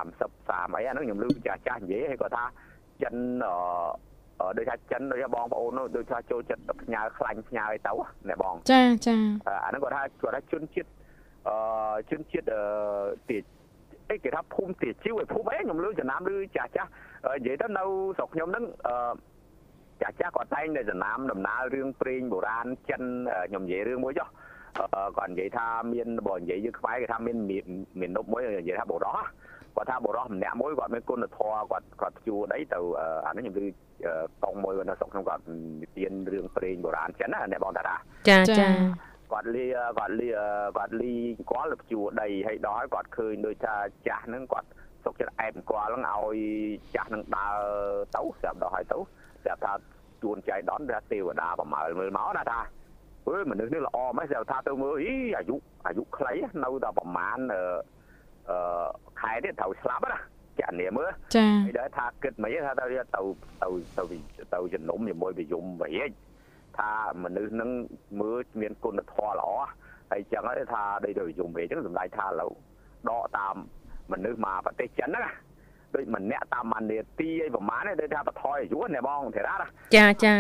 [0.49, 2.45] 30អីអាហ្នឹងខ្ញុំឮពីចាស់ចាស់និយាយហើយគាត់ថា
[3.03, 3.53] ចិនអឺ
[4.39, 7.91] អឺដូចថាចិនដូចថាបងប្អូននោះដូចថាចូលចិត្តផ្ញើខ្លាញ់ផ្ញើអីទៅ
[8.29, 9.15] ណាបងចាចា
[9.47, 10.89] អឺអាហ្នឹងគាត់ថាគាត់ថាជនជាតិ
[11.47, 11.55] អឺ
[12.11, 12.63] ជនជាតិអឺ
[13.29, 13.37] ទា
[14.09, 16.89] អីគេថាភូមិទាជីវឯភូមិអីខ្ញុំឮចំណាំឮចាស់ចាស់
[17.25, 17.83] អឺនិយាយទៅនៅ
[18.17, 18.95] ស្រុកខ្ញុំហ្នឹងអឺ
[20.01, 24.27] ចាស់ចាស់គាត់តែងតែចំណាំដំណើររឿងព្រេងបុរាណចិនអឺខ្ញុំនិយាយរឿងមួយចុះ
[24.77, 27.65] អឺគាត់និយាយថាមានបើនិយាយយើងខ្មែរគេថាមានមាន
[27.99, 29.17] មាននប់មួយនិយាយថាបុរស
[29.75, 33.65] គាត់ថាបុរសម្នាក់មួយគាត់មានគុណធម៌គាត់គាត់ជួដីទៅអឺអានេះខ្ញុំឮ
[34.05, 34.13] អឺ
[34.43, 35.43] កងមួយនៅស្រុកខ្ញុំគាត់
[35.81, 37.95] និទានរឿងព្រេងបុរាណចិនណាអ្នកបងតារា
[38.29, 38.69] ចាចា
[39.33, 39.65] គាត់លា
[39.99, 40.29] គាត់លា
[40.77, 41.15] គាត់លី
[41.51, 43.75] គាត់លជួដីហើយដល់ហើយគាត់ឃើញដូចថា
[44.07, 44.67] ចាស់ហ្នឹងគាត់
[45.03, 46.37] សុកចិត្តអែបគាត់ហ្នឹងឲ្យ
[46.95, 47.59] ចាស់ហ្នឹងដើរ
[48.15, 48.97] ទៅស្រាប់ដល់ហើយទៅ
[49.43, 49.73] ស្រាប់ថា
[50.23, 52.59] ជួនចៃដនថាទេវតាប្រមើលមើលមកណាថា
[53.27, 55.55] អើយមនុស្សនេះល្អម៉េចស្រាប់ថាទៅមើលអីអាយុ
[55.87, 57.61] អាយុខ្លីនៅតែប្រហែលអឺ
[58.49, 58.87] អឺ
[59.21, 60.19] ខែទៀតត្រូវស្លាប់ណា
[60.59, 63.21] ចាក់នាមើលចាហើយដល់ថាគិតមិនថាទៅទៅទៅ
[63.97, 64.03] ទៅ
[64.53, 66.11] ទៅជំនុំជាមួយវិយមវិរិយ
[66.79, 66.91] ថា
[67.23, 67.69] មនុស្សនឹង
[68.21, 69.49] មើលមានគុណធម៌ល្អ
[70.11, 72.51] ហើយចឹងហើយថាដូចទៅវិយមវិរិយចឹងសម្ដេចថាឡូវ
[73.09, 73.55] ដកតាម
[74.11, 75.33] មនុស្សមកប្រទេសចិនហ្នឹងណា
[75.95, 80.35] ដូចម្នាក់តាមម៉ានេទីអីប្រហែលទេដូចថាបថយអាយុណាបងធីរ៉ាណាចាចា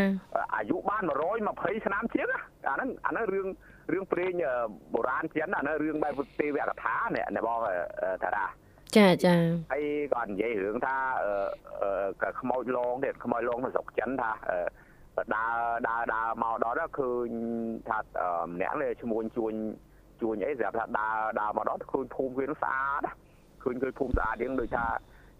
[0.55, 1.03] អាយុបាន
[1.43, 3.47] 120ឆ្នាំជាងណាអាហ្នឹងអាហ្នឹងរឿង
[3.91, 4.33] រឿងព្រេង
[4.93, 7.57] បុរាណចិនអាហ្នឹងរឿងបែបទេវកថានេះណាបង
[8.23, 8.45] តារា
[8.97, 9.35] ចាចា
[9.73, 11.31] ហើយគាត់និយាយរឿងថាអឺ
[11.81, 14.57] អឺក៏ខ្មោចលងទៀតខ្មោចលងនៅស្រុកចិនថាអឺ
[15.35, 17.29] ដើរដើរដើរមកដល់ đó ឃើញ
[17.89, 19.53] ថាអឺម្នាក់នេះឈ្មោះជួញ
[20.21, 23.13] ជួញអីស្រាប់ថាដើរដើរមកដល់ឃើញភូមិវានឹងស្អាតណា
[23.63, 24.85] ឃើញឃើញភូមិស្អាតយើងដូចថា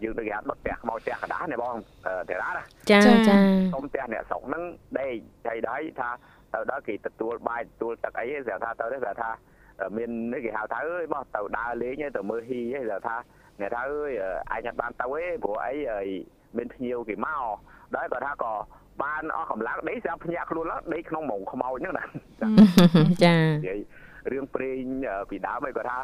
[0.04, 3.36] យើងទៅគេហៅដុតផ្ទះខ្មោចផ្ទះកណ្ដាស់ណាបងអឺទេរ៉ាណាចាចា
[3.74, 4.64] សុំផ្ទះអ្នកស្រុកហ្នឹង
[5.00, 6.10] ដេកហើយដល់ថា
[6.54, 9.32] ទៅដល់គេទទួលបាយទទួលទឹកអីស្រាប់ថាទៅស្រាប់ថា
[9.98, 13.16] មាននេះគេហៅថាអើយបោះទៅដើរលេងទៅមើលហ៊ីស្រាប់ថា
[13.60, 14.12] អ្នកថាអើយ
[14.54, 15.74] អញអត់បានទៅទេព្រោះអី
[16.58, 17.44] មានភ្ញៀវគេមក
[17.96, 18.54] ដល់គាត់ថាក៏
[19.04, 22.06] បានអស់កម្លាំងដេកស្រាប់ភ្ញាក់ខ្លួនឡើងដេកក្នុងម៉ងខ្មោចហ្នឹងណា
[23.24, 23.80] ចានិយាយ
[24.32, 24.80] រឿងព្រេង
[25.30, 25.98] ពីដើមឯងគាត់ថា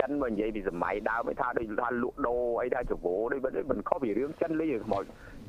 [0.00, 5.04] ចិនមកនិយាយពីសម័យដើមឯងថាដូចថាលក់ដូរអីថាចវោដូចមិនខុសពីរឿងចិនលេងខ្មោច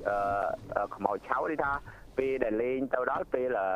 [0.08, 1.71] អឺខ្មោចឆៅនេះថា
[2.17, 3.67] ពេលដែលលេងទៅដល់ពេលអអឺ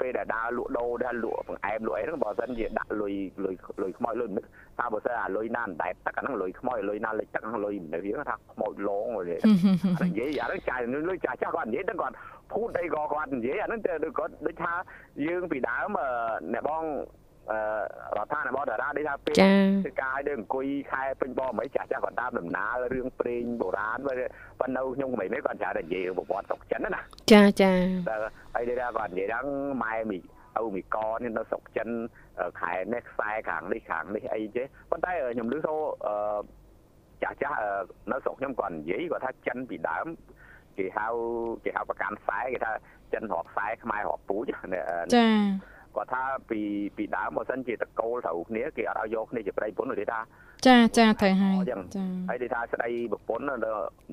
[0.00, 4.44] ពេលដែលដើរលក់ដូរដែលលក់បង្អែមលក់អីហ្នឹងបើសិនជាដាក់លុយលុយលុយខ្មោចលុយមិន
[4.78, 12.14] ថាបើសិនអាលុយណាដែតទឹកអាហ្នឹងលុយខ្មោចលុយណាលិចទឹកហ្នឹងលុយមនុស្សយើងថាខ្មោចឡងវិញអាហ្នឹងនិយាយអាហ្នឹងចាយលុយចាស់ចាស់គាត់និយាយហ្នឹងគាត់
[12.52, 14.72] ភូតអីក៏គាត់និយាយអាហ្នឹងទៅគាត់ដូចថា
[15.26, 15.88] យើងពីដើម
[16.52, 17.25] អ្នកបងអឺ
[18.16, 19.50] រដ្ឋាភិបាលតារាដូចថាពេលចា
[19.84, 27.00] ធ្វើការឲ្យដូចអង្គុយខែពេញបមិនចាស់ចាស់គាត់តាមដំណើររឿងព្រេងបុរាណប៉ុន្តែខ្ញុំក្មេងៗគាត់ច្រើនតែនិយាយរឿងប្រវត្តិស្រុកចិនណា
[27.32, 27.72] ចាចា
[28.08, 28.16] តែ
[28.54, 29.46] ហើយដូចថាគាត់និយាយហ្នឹង
[29.82, 30.18] ម៉ែមី
[30.62, 31.88] ឪមីកនេះនៅស្រុកចិន
[32.60, 35.74] ខែនេះខ្សែខាងនេះខាងនេះអីចេះប៉ុន្តែខ្ញុំឮសូ
[36.06, 36.14] អឺ
[37.22, 37.58] ចាស់ចាស់
[38.12, 40.06] នៅស្រុកខ្ញុំគាត់និយាយគាត់ថាចិនពីដើម
[40.78, 41.06] គេហៅ
[41.64, 42.72] គេហៅប្រកាន់ខ្សែគេថា
[43.12, 44.50] ចិនរកខ្សែខ្មែររកពូជ
[45.14, 45.28] ចា
[45.96, 46.60] គាត់ថាពី
[46.96, 50.20] ពីដើមបើសិនជាតកូលត្រូវគ្នាគេអត់ឲ្យយកគ្នាជាប្តីប្រពន្ធទេថា
[50.66, 53.54] ចាចាត្រូវហើយចឹងចាហើយគេថាស្ដីប្រពន្ធនៅ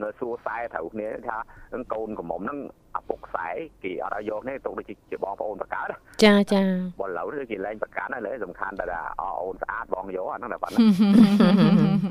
[0.02, 1.38] នៅសួរខ្សែត្រូវគ្នាថា
[1.74, 2.60] នឹងកូនកំមុំហ្នឹង
[2.98, 3.50] ឪពុកខ្សែ
[3.84, 5.88] គេអត់ឲ្យយកនេះទុកដូចជាបងប្អូនបកើត
[6.24, 6.62] ចាចា
[7.00, 10.84] បើឡូវនេះគេលែងប្រកាន់ហើយលើសំខាន់តែថាអអូនស្អាតបងយកអាហ្នឹងតែប៉ុណ្ណឹង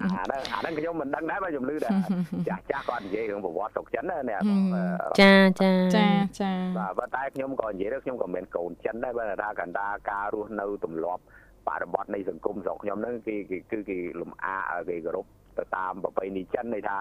[0.03, 1.91] អាហ្នឹងអាហ្នឹងខ្ញុំមិនដឹងដែរបើខ្ញុំឮតែ
[2.49, 4.63] ចាស់ចាស់គាត់និយាយរឿងប្រវត្តិស្រុកចិនណានេះបង
[5.21, 6.07] ចាចាចា
[6.41, 11.23] ចាបាទប៉ុន្តែខ្ញុំក៏និយាយទៅខ្ញុំក៏មានកូនចិនដែរបើថាកណ្ដាលការរស់នៅទម្លាប់
[11.69, 14.57] បរិបទនៃសង្គមស្រុកខ្ញុំហ្នឹងគេគេគឺគេលំអា
[14.89, 15.27] គេគោរព
[15.59, 16.97] ទៅតាមប្រពៃណីចិនន័យថា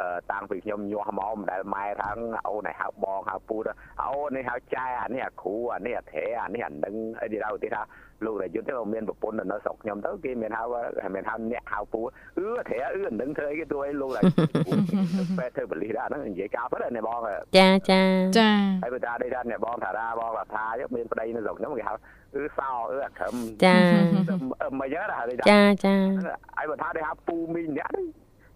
[0.00, 2.08] អឺតាំងពីខ្ញុំញាស់មកមិនដែលម៉ែថា
[2.48, 3.56] អូនឲ្យហៅបងហៅពូ
[4.02, 7.82] អូននេះហៅចែអានេះអាគ្រូអានេះអាត្រែអានេះអានឹងអីទីដល់ទីថា
[8.24, 10.64] លោករយុទ្ធទៅមានប្រពន្ធនៅស្រុកខ្ញុំទៅគេមានហៅ
[11.14, 12.00] មានហៅអ្នកហៅពូ
[12.38, 14.38] អឺត្រែអឺអានឹងធ្វើអីគេទួយលោករយុទ្ធ
[15.38, 17.18] ពេលធ្វើបលិសដែរហ្នឹងនិយាយការពិតណាបង
[17.56, 18.02] ចាចា
[18.38, 18.50] ចា
[18.82, 22.25] ហើយបើតាដេកថាអ្នកបងតារាបងរដ្ឋាមានប្តីនៅស្រុកខ្ញុំគេហៅអឺ
[22.58, 23.34] សោអឺអាក្រឹម
[23.64, 23.78] ចា
[24.80, 25.94] មិនយ៉ាងណាហៅចាចា
[26.56, 28.06] ហើយបើថាគេហៅពូមីងអ្នកហ្នឹង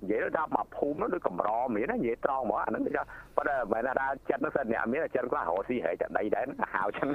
[0.02, 2.92] និយាយថាមកភូមិនោះដូចកម្រមានណានិយាយត្រង់ហ្មងអាហ្នឹងគេ
[3.36, 7.08] ប៉ុន្តែមិនថាចិត្តនោះសិនអ្នកមានចិត្តខ្លះរកស៊ីហែកតែដីដែរហៅចឹង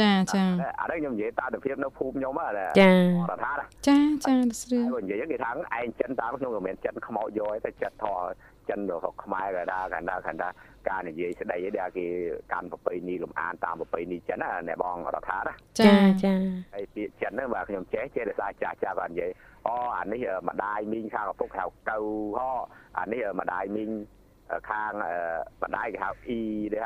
[0.00, 0.44] ចាចា
[0.80, 3.52] អានេះខ្ញុំនិយាយតាមភាពនៅភូមិខ្ញុំហ្នឹងចារដ្ឋា
[3.88, 8.22] ចាចាស្រឿហើយនិយាយគេថាឯងចិនតាមខ្ញុំក៏មានចិត្តខ្មោចយកតែចិត្តធေါ်
[8.68, 10.52] ចិនរបស់ខ្មែរក៏ដែរកណ្ដាលកណ្ដាល
[10.88, 12.06] ការនិយាយស្ដីដែលគេ
[12.52, 16.34] កាន់ប្រពៃណីលំអានតាមប្រពៃណីចិនណាអ្នកបងរដ្ឋាណាចាចា
[16.74, 19.30] ហើយពាក្យចិនហ្នឹងបាទខ្ញុំចេះចេះដោយសារចាស់ចាស់គាត់និយាយ
[19.66, 21.96] អូអានេះម្ដាយមីងខាងឪពុកហៅកៅ
[22.38, 22.50] ហោ
[22.98, 23.90] អានេះម្ដាយមីង
[24.70, 24.92] ខាង
[25.62, 26.40] ម្ដាយគេហៅអ៊ី
[26.74, 26.84] ដែល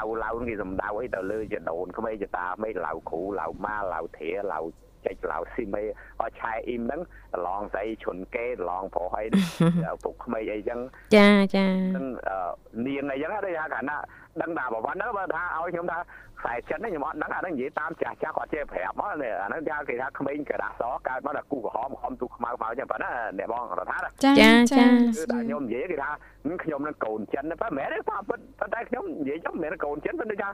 [0.00, 4.60] ហៅឡៅឡៅគេសំដៅអីទៅលើចដូនក្មេងចតាមេឡៅគ្រូឡៅម៉ាឡៅធាឡៅ
[5.06, 5.82] ចេចឡៅស៊ីមេ
[6.22, 7.00] អឆែអ៊ីមហ្នឹង
[7.34, 9.24] ប្រឡងស្អីឈុនគេប្រឡងប្រុសអី
[9.92, 10.80] ឪពុកក្មេងអីចឹង
[11.16, 12.06] ចាចានឹង
[12.86, 13.96] នាងអីចឹងដូចថាកាលណា
[14.42, 15.98] ដឹងថាប្រវត្តិហ្នឹងបើថាឲ្យខ្ញុំថា
[16.40, 26.10] ខ្សែចិត្តនេះខ្ញុំអត់ដឹងអាហ្នឹងនិយាយតាមចាស់ចាស់គាត់ចេះប្រាប់មកអាហ្នឹងគេគេថាក្មេងកដាសកើតមកដល់គូក្រហមខំទូខ្មៅខ្មៅចឹងប៉ុណ្ណាអ្នកបងរដ្ឋាចាចាគឺតែខ្ញុំនិយាយគេថា
[26.64, 28.36] ខ្ញុំនឹងកូនចិនប៉ុន្តែមិនមែនទេប៉ប៉ុ
[28.66, 30.48] ន្តែខ្ញុំនិយាយចឹងមិនមែនកូនចិនប៉ុន្តែថា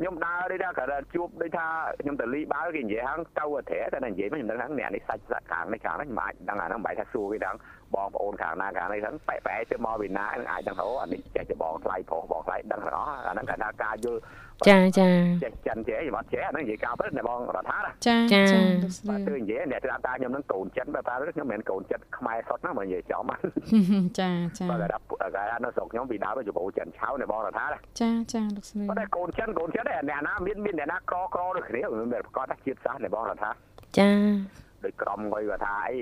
[0.00, 1.66] ខ្ញុំដើរដូចថាគាត់ជួបដូចថា
[2.00, 7.56] ខ្ញុំទៅលីបាល់គេនិយាយហាងទៅអធិតែនិយាយមិនដឹងថាអ្នកនេះសាច់ខាងនេះខាងនេះមិនអាចដឹងអាហ្នឹងបែរថាសួរគេដឹង
[7.94, 14.20] បងប្អូនខាងណាខាងនេះហ្នឹងបែកបែកទៅមកពីណាអាចដឹងអូអានេះចេះតែបងថ្លៃប្រុសបងថ្លៃដឹងទាំងអស់អាហ្នឹងគេថាការយល់
[14.66, 15.08] ចាចា
[15.42, 18.42] ចេះចិនចេះខ្ញុំអត់ចេះអាហ្នឹងនិយាយការពិតអ្នកបងរដ្ឋាណាចាចា
[18.82, 23.40] លោកស្បារឿទគឺនិយាយអ្នកតាមតាខ្ញុំហ្នឹងកូនចិនបែបថាខ្ញុំមិនមែនកូនចិនខ្មែរសុទ្ធហ្នឹងមកនិយាយចំបាទ
[24.20, 24.98] ចាចាបើគេថា
[25.34, 33.50] គេថានៅស្រុកខ្ញុំពីដើមទៅបោចិនឆៅអ្នកបងរដ្ឋាណាចាចាលោកស្រឿប៉ុន្តែកូនចិនកូនចិនដែរអ្នកណាមានមានអ្នកណាក្រក្រដូចគ្នាមិនមែនប្រកាសថាជាតិសាសន៍អ្នកបងរដ្ឋា
[33.98, 34.10] ចា
[34.84, 35.98] ដោយក្រមគាត់គាត់ថាអី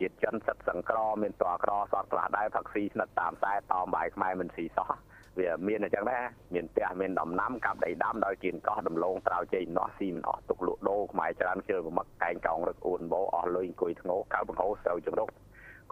[0.00, 4.90] ជាតិចិនសិតសង្ក្រមានតក្រសតខ្លះដែរផឹកស៊ីស្និតតាមខ្សែតមបាយខ្មែរមិនស៊ីសោះ
[5.38, 15.28] វាមានអញ្ចឹងដែរមានផ្ទះមានដំណាំកាប់ដីដាំដោយគៀនកោះដំឡូងត្រោជ័យនោះស៊ីមិនអស់ទុកលក់ដូរខ្មែរច្រើនជើប្រមឹកកែងកោងរឹកអួនបោអស់លុយអង្គុយធ្ងោកៅបង្ហោស្រូវចង្រុក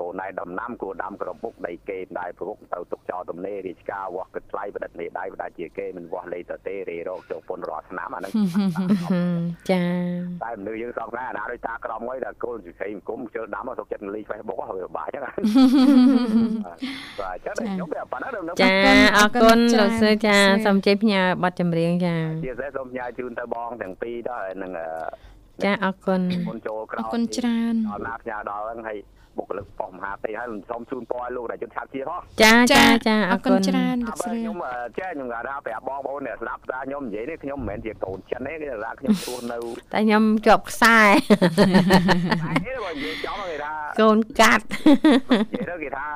[0.00, 8.32] កូនណៃដំណាំគួរដាំក្របមុខដីគេមិនដែរប្រមុខទៅទុកចោលទំនេររាជការវាស់គិតថ្លៃបដិទ្ធនេដៃបដាជាគេមិនវាស់លេទៅទេរេរោគចូលពុនរាល់ឆ្នាំអាហ្នឹង
[9.70, 9.84] ចា
[10.44, 15.22] តែមនុស្សយើងសោកណាស់អាណាដូចតាក្រមហើយដល់គោលជិះអង្គមជិលដាំមកសុកចិត្តលី Facebook ហើយវាបាក់អញ្ចឹង
[17.20, 18.74] បាទចឹងខ្ញុំវាប៉ុណ្ណឹងដល់ចា
[19.18, 24.72] អរគុណលោកសឿចាសូមជ័យផ្ញើប័ណ្ណចម្រៀងចាជាពិសេសសូមផ្ញើជូនទៅបងទាំងពីរទៅនឹង
[25.64, 28.98] ចាអរគុណមុនចូលក្រោអរគុណច្រើនដល់ណាផ្ញើដល់ហ្នឹងហើយ
[29.36, 34.56] បុគ្គលិកប៉ុស្តិ៍មហាទេហើយសូមជូនពរឲ្យលោករាជយុទ្ធឆាប់ជាហោះចាចាចាអអររគុគុណណច្រើនលោកបើស្រឿខ្ញុំ
[34.98, 39.58] ចេះខ្ញុំគាត់ថាប្រាប់បងប្អូនអ្នកស្ដាប់ថាខ្ញុំនិយាយនេះខ្ញុំមិនមែនជាកូនចិនទេគេថាខ្ញុំរស់នៅ
[39.92, 40.98] តែខ្ញុំជាប់ខ្សែ
[42.44, 44.64] តែនេះបើនិយាយចំគេថាកូនកាត់
[45.52, 46.06] និយាយទៅគេថា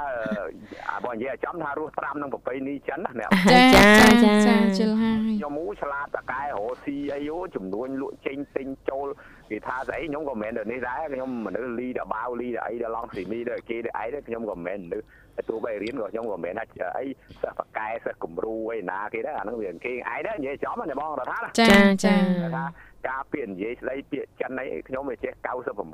[0.91, 9.07] អាបើនិយាយចំថារស់ត្រាំនឹងប្រពៃណីចិនណាអ្នកចាចាចាចាចាជិលហើ យខ្ញុំមូឆ្លាតតកែរោស៊ីអីយោចំនួនលក់ចេញទិញចូល
[9.51, 15.07] គេថាស្អីខ្ញុំក៏មិនមែនដូចនេះដែរខ្ញុំមនុស្សលីដល់បាវលីដល់អីដល់ឡងស៊ីមីដល់គេដល់អីដែរខ្ញុំក៏មិនមែនមនុស្ស
[15.48, 17.07] ទោះបីរៀនក៏ខ្ញុំក៏មិនមែនថាអី
[17.42, 21.66] សិស្សបកែសិស្សគំរូអីណាគេដែរអាហ្នឹងវាគេឯងដែរនិយាយចំណាបងរដ្ឋាណាចា
[22.05, 22.16] ចា
[22.57, 22.64] ថា
[23.07, 25.33] ការពាក្យនិយាយស្ដីពាក្យចិនអីខ្ញុំវាចេះ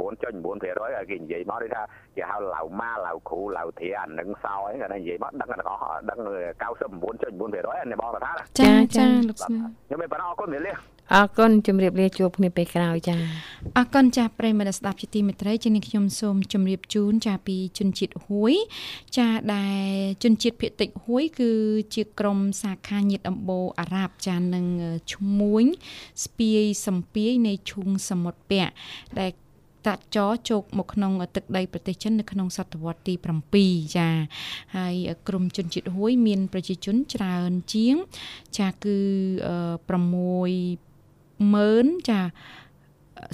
[0.00, 1.82] 99.9%ឲ្យគេនិយាយមកដូចថា
[2.16, 10.72] គេហៅឡៅម៉ាឡៅគ្រូឡៅធាអានឹងសោអីគាត់និយាយមកដឹងទាំងអស់ដឹង99.9%ណាបងរដ្ឋាណាចាចាលោកស្នេហ៍ខ្ញុំមានបារម្ភអរគុណមេលា
[11.12, 13.16] អរគុណជំរាបលាជួបគ្នាពេលក្រោយចា
[13.78, 18.52] អរគុណចាស់ប្រិយមិត្តស្ដាប់ជាទីមេត្រីជានេះខ្ញុំសូមជម្រាបជូនចាពីជនជាតិហួយ
[19.18, 19.86] ចាដែល
[20.22, 21.50] ជនជាតិភាគតិចហួយ គឺ
[21.94, 24.66] ជាក្រុមសាខាញាតិអំបូរអារ៉ាប់ចានឹង
[25.12, 25.64] ឈ្មួញ
[26.24, 28.72] ស្ពាយសំពាយនៃឈូងសមុទ្រពាក់
[29.20, 29.30] ដែល
[29.86, 33.14] តាក់ចរជោគមកក្នុងទឹកដីប្រទេសចិននៅក្នុងសតវត្សទី
[33.54, 34.08] 7ចា
[34.76, 34.94] ហើយ
[35.28, 37.96] ក្រមជនជាតិហួយ មានប្រជាជនច្រើនជាង
[38.58, 38.96] ចាគឺ
[39.94, 40.83] 6
[41.40, 42.20] 60000ចា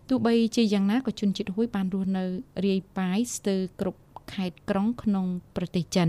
[0.09, 2.23] ទោះបីជាយ៉ាងណាក៏ជនជាតិហួយបានរស់នៅ
[2.65, 3.99] រាយប៉ាយស្ទើរគ្រប់
[4.33, 6.07] ខេត្តក្រុងក្នុងប្រទេសចិន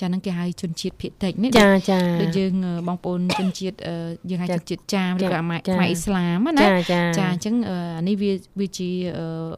[0.00, 3.94] ចាហ្នឹងគេហៅជនជាតិភាគតិចនេះចាចាដូចយើងអឺបងប្អូនជនជាតិអឺ
[4.30, 8.90] យើងហៅចាជនជាតិចាមឬចាក៏អាម៉ែចាខ្មែរអ៊ីស្លាមណាចាចាចាអញ្ចឹងអឺអានេះវាវាជា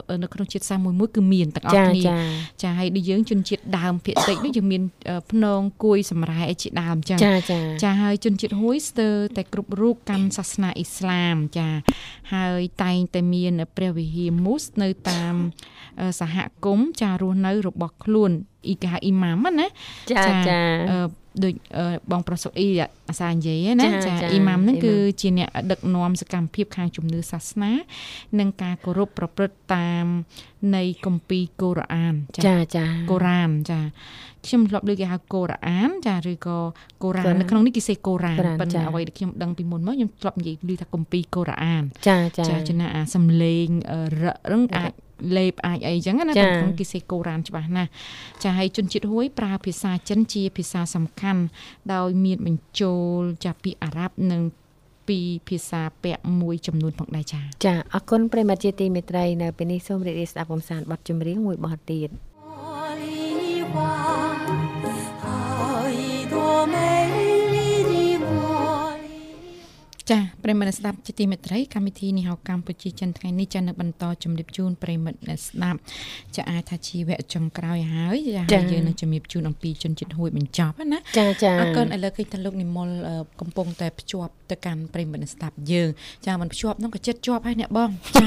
[0.09, 2.17] អឺនៅក្នុងជាតិសាសន៍មួយមួយគឺមានទាំងអស់ចាគ្នាចា
[2.63, 11.69] ចាហើយដូចយើងជនជាតិដើមភាគតិចនេះយើងមានអឺភ្នងគួយសម្រែអីជាដើមអញ្ចឹងចាចាចាហើយជនជាតិហួយស្ទើរតែគ្រប់រូបកាន់សាសនាអ៊ីស្លាមចា
[12.33, 15.80] ហើយតែងតែមានព្រះវិហារមូសនៅតាមអឺ
[16.19, 18.31] សហគមន៍ចារស់នៅរបស់ខ្លួន
[18.67, 19.67] អ៊ីកាអ៊ីម៉ាមណា
[20.11, 20.59] ចាចា
[20.91, 22.69] អឺដូចអឺបងប្រុសសុកអ៊ី
[23.09, 27.71] អាសានិយាយណាចាចាចាអ៊ីម៉ាមហ្នឹងអ៊ីម៉ាមគឺជាអ្នកដឹកនាំសកម្មភាពខាងជំនឿសាសនា
[28.39, 30.05] និងការគោរពប្រព្រឹត្តតាម
[30.75, 33.79] នៃគម្ពីរកូរ៉ាអានចាចាកូរ៉ានចា
[34.47, 36.57] ខ្ញុំធ្លាប់លើគេហៅកូរ៉ាអានចាឬក៏
[37.03, 44.91] កូរ៉ាកូនរ៉ាននៅក្នុងនេះគេសេកូរ៉ានកូរ៉ានប៉ុន្ចាតែអ្វីដែលខ្ញុំដឹងពីមុនមកខ្ញុំធ្លាប់និយាយឮថាគម្ពីរកូរ៉ាអានចាចាចាចំណាអាសំលេងអឺរឹករឹងអាច
[45.37, 47.89] លេបអាចអីចឹងណាចាតែក្នុងគេសេកូរ៉ានច្បាស់ណាស់
[48.43, 51.41] ចាហើយជនជាតិហួយប្រើភាសាចិនជាភាសាសំខាន់
[51.93, 54.41] ដោយមានបញ្ចូលចាពីអារ៉ាប់និង
[55.07, 62.30] ពីភាសាពាក់មួយចំនួនផងដែរចាចាអរគុណប្រិយមិត្តជាទីមេត្រីនៅពេលនេះសូមរីករាយស្ដាប់កំសាន្តបទចម្រៀងមួយបទទៀត茉莉
[63.73, 64.60] 花，
[70.11, 75.79] ចាប្រិយមិត្តអ្នកស្ដាប់ជាទីមេត្រីកម្មវិធីនេះហៅកម្ពុជាចិនថ្ងៃនេះចានៅបន្តជំរាបជូនប្រិយមិត្តអ្នកស្ដាប់
[76.35, 78.17] ចាអាចថាជាវគ្គចុងក្រោយហើយ
[78.51, 85.89] ចាហើយយើងនឹងជំរាបជូនអំពីជនជាតិហួយបញ្ចប់ណាចាចាអរគុណឥឡូវឃើញថាលោកនិមលអឺកំពុងតែភ្ជាប់ទៅកាន់ប្រិយមិត្តអ្នកស្ដាប់យើង
[86.25, 88.25] ចាមិនភ្ជាប់នោះក៏ចិត្តជាប់ហើយអ្នកបងចា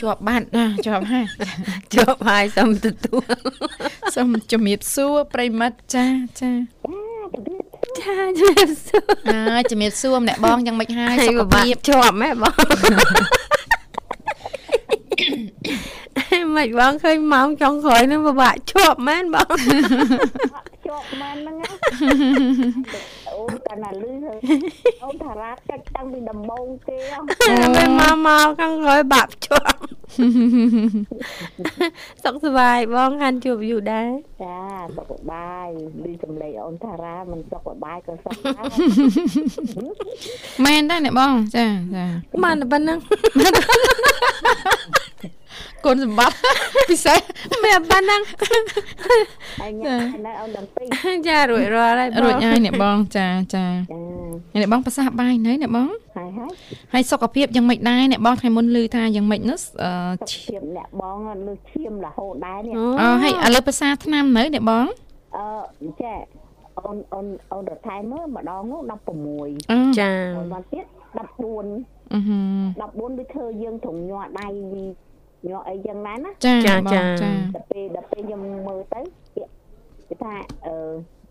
[0.00, 1.26] ជាប់បានណាជាប់ហើយ
[1.94, 3.24] ជាប់ហើយសូមទទួល
[4.14, 6.06] សូមជំរាបសួរប្រិយមិត្តចា
[6.40, 6.50] ចា
[7.98, 12.54] ចាជំរាបសួរអើជំរាបសួរម្នាក់បងយ៉ាងម៉េចហើយសុខពិបាកភាពជាប់ម៉ែបង
[16.56, 19.54] មិនបងឃើញម៉ោងចុងក្រោយនឹងពិបាកជាប់មែនបង
[20.86, 21.70] ជាប់មែនហ្នឹងណា
[23.28, 24.38] អូនកាលណាលឺហើយ
[25.04, 27.18] អូនថារ៉ាកាច់តាំងពីដំបូងទេហ៎
[27.76, 29.78] មិនមកមកខាងក្រោយបាក់ជាប់
[32.24, 34.08] សុខសប្បាយបងខាន់ជួបយូរដែរ
[34.42, 34.58] ចា
[34.96, 35.66] សុខសប្បាយ
[36.04, 38.64] លឺសំឡេងអូនថារ៉ាមិនសុខសប្បាយក៏សុខដែរ
[40.64, 42.04] មែនដែរអ្នកបងចាចា
[42.44, 42.98] បានតែប៉ុណ្្នឹង
[45.84, 46.36] គុណសម្បត្តិ
[46.90, 47.20] ពិសេស
[47.64, 48.20] មានប៉ុណ្ណឹង
[49.60, 54.00] ហើយញ៉ាំនៅអូនដល់ពីរចារួចរាល់ហើយបងរួចហើយអ្នកបងចាចាចា
[54.60, 56.50] អ្នកបងប្រសាសន៍បាយនៅអ្នកបងហើយហើយ
[56.92, 64.86] ហើយសុខភាពយ៉ាងម៉េចដែរអ្នកបងថ្ងៃមុនឮថាយ៉ាងម៉េចនោះអឺសុខភាពអ្នកបងលើឈាមរហូតដែរនេះអឺហើយឥឡូវភាសាថ្នាំនៅអ្នកបង
[65.36, 66.14] អឺចា
[66.86, 68.80] អូនអូនអូនរថែមើលម្ដងនោះ
[69.26, 70.84] 16អឺចាអូនមកទៀត
[71.48, 72.40] 14អឺហឺ
[72.80, 74.84] 14វាធ្វើយើងត្រង់ញ័រដៃវា
[75.46, 79.00] ញ័រអីយ៉ាងណាណាចាចាបងចាចាដល់ពេលដល់ពេលខ្ញុំមើលទៅ
[79.34, 79.42] គេ
[80.08, 80.32] គេថា
[80.66, 80.74] អឺ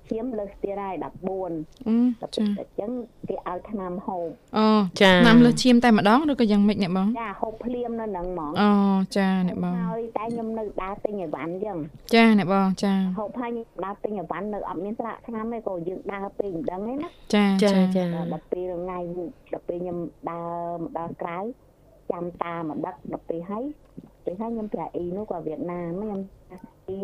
[0.10, 2.92] ឈាមលើសទៀតហើយ14អឺដល់ចាពេលអញ្ចឹង
[3.30, 4.68] គេឲ្យថ្នាំហូបអូ
[5.02, 8.72] ចាថ្នាំលើសឈាមតែម្ដងឬក៏យ៉ាងម៉េចអ្នកបងចាហូបភ្លាមនៅហ្នឹងហ្មងអូ
[9.18, 11.78] ចាអ្នកបងហើយតែខ្ញុំនៅដើរទិញអីវ៉ាន់អញ្ចឹង
[12.14, 19.00] ចាអ្នកបងចាហូបហើយខ្ញុំដើរទិញអីវ៉ាន់នៅអត់មានស្រាក់ថ្នាំទេក៏យើងដើរពេកមិនដឹងទេណាចាចាចាដល់ពេលថ្ងៃ
[19.54, 19.98] ដល់ពេលខ្ញុំ
[20.30, 21.40] ដើរមកដល់ក្រៅ
[22.12, 23.64] ចាំតាមកដឹកដល់ពេលហើយ
[24.26, 26.20] ពេលហើយខ្ញុំប្រាអ៊ីនោះក៏វៀតណាមខ្ញុំ
[26.90, 27.00] អ៊ី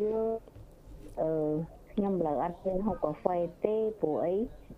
[1.21, 1.29] អឺ
[1.93, 4.33] ខ្ញុំលើអត់មានហូបកាហ្វេទេព្រោះអី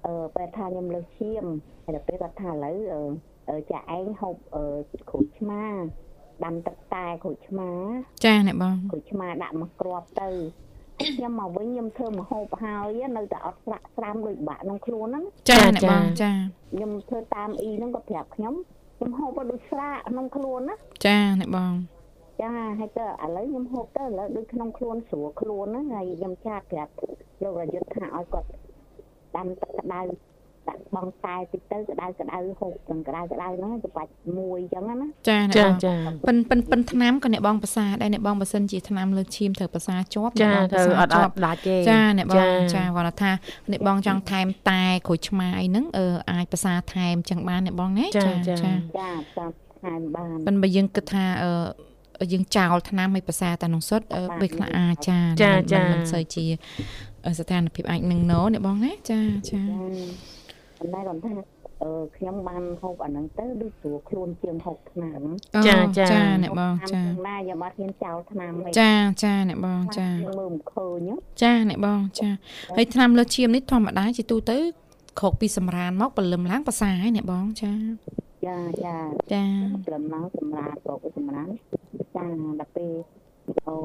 [0.06, 1.46] អឺពេលថាខ្ញុំលើឈាម
[1.84, 2.78] ហើយដល់ពេលគាត់ថាឥឡូវ
[3.50, 4.64] អឺចាឯងហូបអឺ
[5.10, 5.64] គ្រូចឆ្មា
[6.46, 7.70] ដាំទឹកតែគ្រូចឆ្មា
[8.26, 10.30] ចាអ្នកបងគ្រូចឆ្មាដាក់មកគ្រាប់ទៅ
[11.16, 16.32] ខ្ញុំមកវិញខ្ញុំធ្វើមហូបហើយនៅតែអត់ស្រាក់ស្រាំដូចបាក់ក្នុងខ្លួនហ្នឹងចាអ្នកបងចា
[16.72, 18.54] ខ្ញុំធ្វើតាមអ៊ីហ្នឹងក៏ប្រាប់ខ្ញុំ
[18.98, 21.74] ខ្ញុំហូបឲ្យដូចស្រាក់ក្នុងខ្លួនណាចាអ្នកបង
[22.42, 26.92] ចាហើយទៅឥឡូវខ្ញុំហូបទៅឥឡូវដូចក្នុងខ្លួនស្រួលខ្លួនហ្នឹងហើយខ្ញុំចាត់ប្រាប់
[27.44, 28.50] លោករយុទ្ធថាឲ្យគាត់
[29.36, 30.02] ដាំទឹកក្តៅ
[30.70, 35.96] ដាក់បងតែតិចទៅក្តៅក្តៅហូបទាំងក្តៅក្តៅហ្នឹងច្បាច់មួយអញ្ចឹងណាចាអ្នកចាបងចា
[36.28, 43.32] ប៉ិនប៉ិនប៉ិនថ្នាំក៏អ្នកបងប្រសាដែរអ្នកបងបើសិនជាថ្នាំលើឈាមត្រូវប្រសាជាប់ចាអ្នកបងទៅប្រសាអត់អជាត់ប់ដាច់ទេចាអ្នកបងចាគាត់ថា
[43.72, 49.52] អ្នកបងចង់ថែមតែក្រូចឆ្មាអីហ្នឹងអឺអាចប្រសាថែមចឹងបានអ្នកបងណាចាតាម
[49.84, 51.52] ថែមបានប៉ិនបើយើងគិតថាអឺ
[52.34, 56.46] យើងចោលថ្នាំឲ្យប្រសាតែក្នុងសុទ្ធអឺដូចខ្លះអាចាចាមិនចាមិនសូវជា
[57.26, 59.62] អឺស្ថានភាពអាចនឹងណូអ្នកបងណាចាចា
[60.80, 61.34] ប៉ុន្តែគាត់ថា
[61.84, 65.20] អឺខ្ញុំបានហូបអាហ្នឹងទៅដូចស្រួលខ្លួនជាងហូបថ្នាំ
[65.56, 70.08] អូចាចាចាអ្នកបងចាណាខ្ញុំអត់ហ៊ានចោលថ្នាំទេចាចាអ្នកបងចា
[70.40, 71.10] មើលមិនឃើញ
[71.44, 72.30] ចាអ្នកបងចា
[72.78, 74.58] ហើយថ្នាំលើឈាមនេះធម្មតាជាទូទៅ
[75.20, 77.74] ក្រោកពីសម្រានមកព្រលឹមឡើងប្រសាហើយអ្នកបងចា
[78.46, 78.96] ចាចា
[79.34, 79.44] ចា
[79.88, 81.52] ព្រលឹមឡើងសម្រាប់ប្រកសម្រាប់
[82.16, 82.26] ចា
[82.60, 82.94] ដល់ពេល
[83.68, 83.76] អូ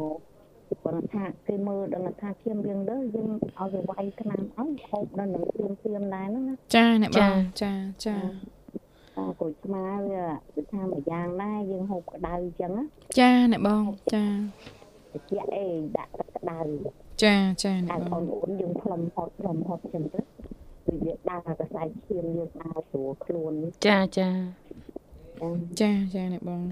[0.92, 7.72] គាត់ថាគេមើលដល់ថាឈាមយើងទៅយើងឲ្យវាវាយថ្នាំអស់ហូបដល់នឹងឈាមឈាមដែរហ្នឹងណាចាអ្នកបងចា
[8.06, 8.16] ចា
[9.16, 10.24] តែគួយស្មាវា
[10.54, 12.84] វាថាមួយយ៉ាងដែរយើងហូបក្តៅអញ្ចឹងណា
[13.18, 14.26] ចាអ្នកបងចា
[15.12, 16.58] តិចអេដាក់ទឹកក្តៅ
[17.22, 20.20] ចាចាអ្នកតែបបងងប្អូនយើងផ្លុំហត់ផ្លុំហត់អញ្ចឹងទៅ
[20.86, 23.52] វាវាដើរកសែងឈាមយើងដើរស្រួលខ្លួន
[23.86, 24.28] ចាចា
[25.40, 26.62] ចឹងចាចាអ្នកបង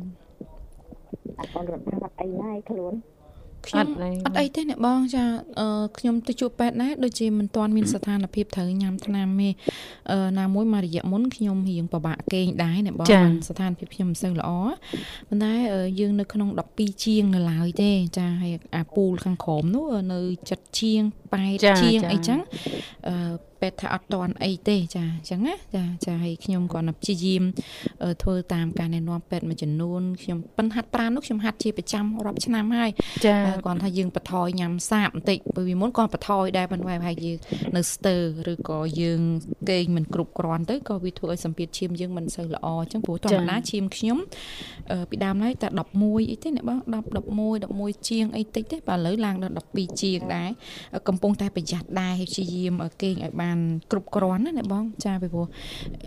[1.38, 2.94] តែបងរត់ថាអត់អីណាយខ្លួន
[3.68, 3.86] ខ្ញុំ
[4.26, 5.24] អត់អីទេអ្នកបងចា
[5.60, 9.48] អឺខ្ញុំទៅជួបពេទ្យដែរដូចជាមិនទាន់មានស្ថានភាពត្រូវញ៉ាំថ្នាំទេ
[10.10, 14.50] អឺណាមួយមករយៈមុនខ្ញុំរៀងពិបាកគេងដែរអ្នកបងបានស្ថានភាពខ្ញុំមិនសូវល្អ
[15.28, 20.20] ប៉ុន្តែអឺយើងនៅក្នុង12ជាងនៅឡើយទេចាហើយអាពូលខាងក្រោមនោះនៅ
[20.50, 21.02] ចិត្តជាង
[21.40, 22.40] 8ជាងអីចឹង
[23.08, 27.42] អឺ ពេទ្យថាអត់តន់អីទេចាអញ្ចឹងណាចាចាហើយខ្ញុំគាត់ណាព្យាយាម
[28.04, 32.90] អឺធ្វើតាមការណែនាំពេទ្យមួយចំនួនខ្ញុំប៉ិនហាត់ប្រាណនោះខ្ញុំហាត់ជាប្រចាំរាប់ឆ្នាំហើយ
[33.26, 37.36] ចាតែគាត់ថាយើងបន្ថយញ៉ាំសាបបន្តិចព្រោះពីមុនគាត់បន្ថយដែរប៉ុន្តែប្រហែលយើង
[37.76, 39.20] នៅស្ទើរឬក៏យើង
[39.70, 44.18] គេងមិនគ្រប់គ្រាន់ទៅក៏វាធ្វើឲ្យសម្ពាធឈាមយើងមិនសូវល្អអញ្ចឹងព្រោះធម្មតាឈាមខ្ញុំ
[44.90, 45.68] អឺពីដើមឡើយតែ
[46.00, 50.50] 11អីទេអ្នកបង10 11 11ជាងអីតិចទេបាទឥឡូវឡើងដល់12ជាងដែរ
[51.08, 53.49] កំពុងតែប្រយ័ត្នដែរហើយព្យាយាមឲ្យគេងឲ្យបាន
[53.90, 55.46] គ្រប់គ្រាន់ណាអ្នកបងចាពីព្រោះ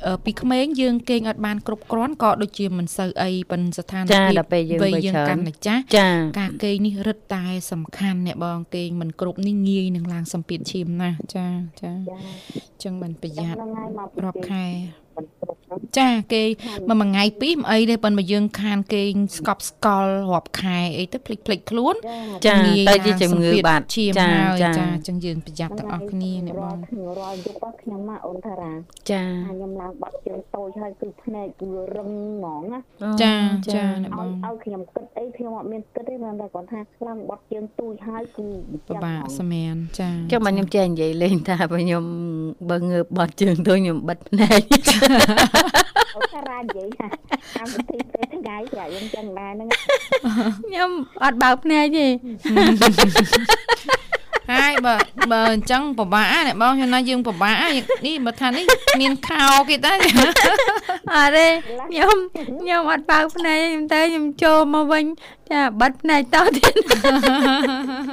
[0.05, 11.47] អឺពីក្មេងយើងគេងអត់បានគ្រប់គ្រាន់ក៏ដូចជាមិនសូវអីប៉ុនស្ថានចាភាពដល់ពេលយើងវ័យបើយើងច្រើនកាន់តែចាស់ចាការគេងនេះរឹតតែសំខាន់អ្នកបងគេងមិនគ្រប់នេះងាយនឹងឡើងសម្ពាធឈាមណាស់ចា
[11.81, 15.02] ចាអចាញ្ចឹងមិនប្រយ័ត្នហ្នឹងហើយមករាប់ខែមិនគ្រប់ហ្នឹង
[15.99, 16.43] ចាគេ
[16.87, 21.95] មួយមួយថ្ងៃពីរមិនអីទេប៉ុន្តែបើយើងខានគេងស្កប់ស្កល់រាប់ខែអីទៅភ្លេចភ្លេចខ្លួន
[22.45, 28.73] ចាងាយទៅជាឡើងជំងឺសម្ពាធបាត់ឈាមចាហើយចាចាអញ្ចឹងយើងប្រយ័ត្នទាំងអស់គ្នាអ្នកបងខ្ញុំរាល់យប់ហ្នឹងខ្ញុំមកអូនថារ៉ា
[29.11, 32.79] ចាថាខ្ញុំឡើងបាត់ជើងតូចហើយគឺភ្នែកគឺរឹងហ្មងណា
[33.21, 33.35] ចា
[33.73, 38.47] ចាអ្នកបឲ្យងឲ្យខ្ញុំគិតអីខ្ញុំអត់មានគិតទេគាត់តែគាត់ថាខ្លាំងបាត់ជើងទូចហើយគឺ
[38.87, 42.03] ពិបាកសមានចាចុះបើខ្ញុំចេះនិយាយលេងថាបើខ្ញុំ
[42.69, 44.61] បើងើបបត់ជើងទៅខ្ញុំបិទភ្នែក
[46.15, 47.07] អូថារ៉ានិយាយថា
[47.55, 49.67] តាមវិធីពេលថ្ងៃចាយើងចឹងដែរហ្នឹង
[50.65, 50.91] ខ្ញុំ
[51.23, 52.07] អត់បើកភ្នែកទេ
[54.51, 54.95] ហើយបើ
[55.31, 57.69] បើអញ្ចឹងពិបាកណាអ្នកបងខ្ញុំណាយើងពិបាកណា
[58.05, 58.65] នេះបើថានេះ
[58.99, 61.47] មានខោគេតើអត់ទេ
[61.89, 62.15] ខ្ញុំ
[62.59, 65.05] ខ្ញុំអត់បើកភ្នែកទេខ្ញុំទៅខ្ញុំចូលមកវិញ
[65.51, 68.12] ចាបិទភ្នែកតទៀតអាហ្ន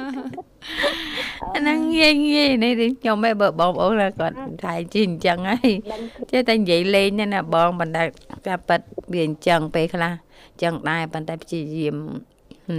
[1.91, 2.71] ងងាយងាយនេះ
[3.01, 8.03] ខ្ញុំឯងបើបងប្អូនណាគាត់ថៃជីអញ្ចឹងហើយដឹងចេះតែនិយាយលេងទេណាបងប៉ុន្តែ
[8.47, 8.81] ការប៉ັດ
[9.13, 11.95] វាអញ្ចឹងពេលខ្លះអញ្ចឹងដែរប៉ុន្តែព្យាយាម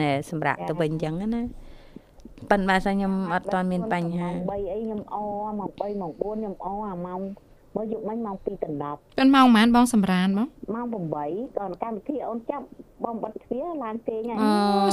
[0.01, 1.43] ណែសម្រាប់ទៅវិញអញ្ចឹងណា
[2.51, 5.17] ប៉ុន្តែថាខ្ញុំអត់ទាន់មានបញ្ហា3អីខ្ញុំអ
[5.59, 7.21] ម៉ោង3ម៉ោង4ខ្ញុំអអាម៉ោង
[7.77, 12.65] បើយប់មិញម៉ោង2ដល់10ពេលម៉ោងប៉ុន្មានបងសម្រានបងម៉ោង8ក៏កម្មវិធីអូនចាប់
[13.05, 14.49] បងបិទទ្វារឡើងគេងហើយអូ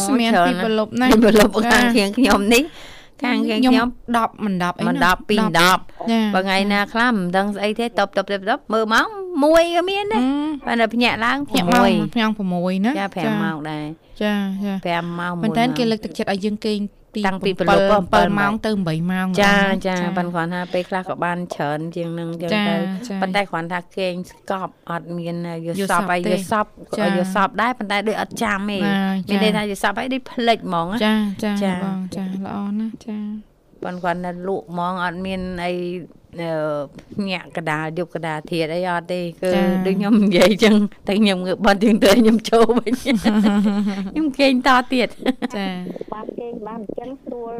[0.07, 2.63] សម្មានពីប្រលប់ណាខ្ញុំប្រឡប់ខាងខៀងខ្ញុំនេះ
[3.24, 5.72] ខាងខៀងខ្ញុំ10មិន10អីមិនណា10 2 10ចា
[6.34, 9.07] បើថ្ងៃណាខ្លះមិនដឹងស្អីទេតបតបតបតបមើលម៉ោង
[9.41, 10.24] 1ក៏មានដែរ
[10.67, 13.86] បើនៅភ្ញាក់ឡើងញាក់ម៉ោង6ផ្ញង6ណាចា5ម៉ោងដែរ
[14.22, 14.34] ចា
[14.88, 22.76] ចា5ម៉ោងប៉ុន្តែ1គេលើកទឹកចិត្តឲ្យយើងគេងពី តាំងពីព្រលប់7 7ម៉ោងទៅ8ម៉ោងចាណាចាប៉ុន្តែគ្រាន់ថាពេលខ្លះក៏បានច្រើនជាងនឹងចឹងចាទៅ
[23.07, 26.65] ចាប៉ុន្តែគ្រាន់ថាគេងស្កប់អត់មានយយល់ល់សសពប្ហើយទេយល់សព
[26.97, 28.82] ចាយល់សពដែរប៉ុន្តែដូចអត់ចាំទេណាមាន
[29.30, 31.13] ចាន័យថាយល់សពហើយដូចភ្លេចហ្មងណាចា
[31.43, 33.49] ចាចាបងចាល្អណាស់ចា
[33.84, 35.71] ប៉ុន្តែគាត់នៅលក់ហ្មងអត់មានអី
[36.41, 36.49] អឺ
[37.32, 39.51] ញាក់កដាលយកកដាលធៀតអីអត់ទេគឺ
[39.86, 40.75] ដូចខ្ញុំនិយាយចឹង
[41.07, 45.07] តែខ្ញុំងើបបត់ជាងទៅខ្ញុំចូលវិញខ្ញុំគេងតទៀត
[45.55, 45.67] ចា
[46.13, 47.53] បានគេបានអញ្ចឹងស្រួល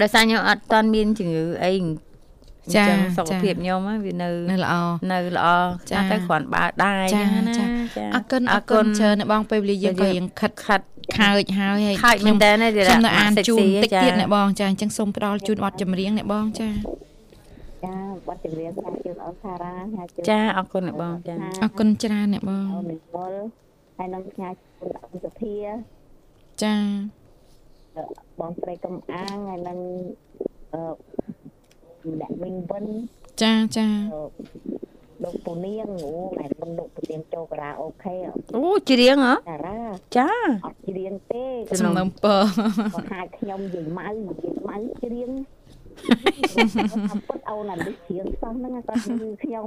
[0.00, 4.74] ដោយសារខ្ញុំអត់តន់មានជំងឺអីអញ្ចាចឹងសុខចាភាពខ្ញុំហ្នឹងវានៅនៅល្អ
[5.12, 5.46] នៅល្អ
[5.90, 7.64] ចាចាតែគ្រាន់បើដែរចាចឹងណាចា
[7.96, 10.86] ចាអរគុណអរគុណច្រើនណាស់បងពេលវេលាយើងក៏រៀងខិតខាត់
[11.18, 16.68] ខើចហើយហើយខើចមែនតើណាខ្ញុំនៅអានជូនម៉ាក់តិចចាទៀតណាបងចាអញ្ចឹងសូមផ្ដល់ជូនប័ណ្ណចម្រៀងណាបងចា
[17.84, 17.94] ចា
[18.26, 23.32] បាត់ជំរាបថាជឿនអរសារាញ៉ាជឿនចាអរគុណអ្នកបងចាអរគុណច្រើនណាបងអូននិមល
[23.96, 25.56] ហើយនឹងផ្ញើជូនអង្គសភា
[26.62, 26.76] ចា
[28.40, 29.78] បងស្រីកំអាងហើយនឹង
[30.74, 30.82] អឺ
[32.20, 32.84] អ្នកមីងវិន
[33.42, 34.20] ចាចាអឺ
[35.24, 38.16] លោកពូនាងអូតែមិនលោកពូនាងចូលការ៉ាអូខេ
[38.56, 39.82] អូច្រៀងហ៎តារា
[40.16, 40.30] ចា
[40.66, 41.44] អត់ច្រៀងទេ
[41.80, 42.40] សំណុំពរ
[42.94, 45.30] គាត់ហាច់ខ្ញុំនិយាយម៉ៅនិយាយម៉ៅច្រៀង
[46.00, 49.66] ខ្ញុំពុតអូនអានេះច្រៀងសោះហ្នឹងគាត់គឺខ្ញុំ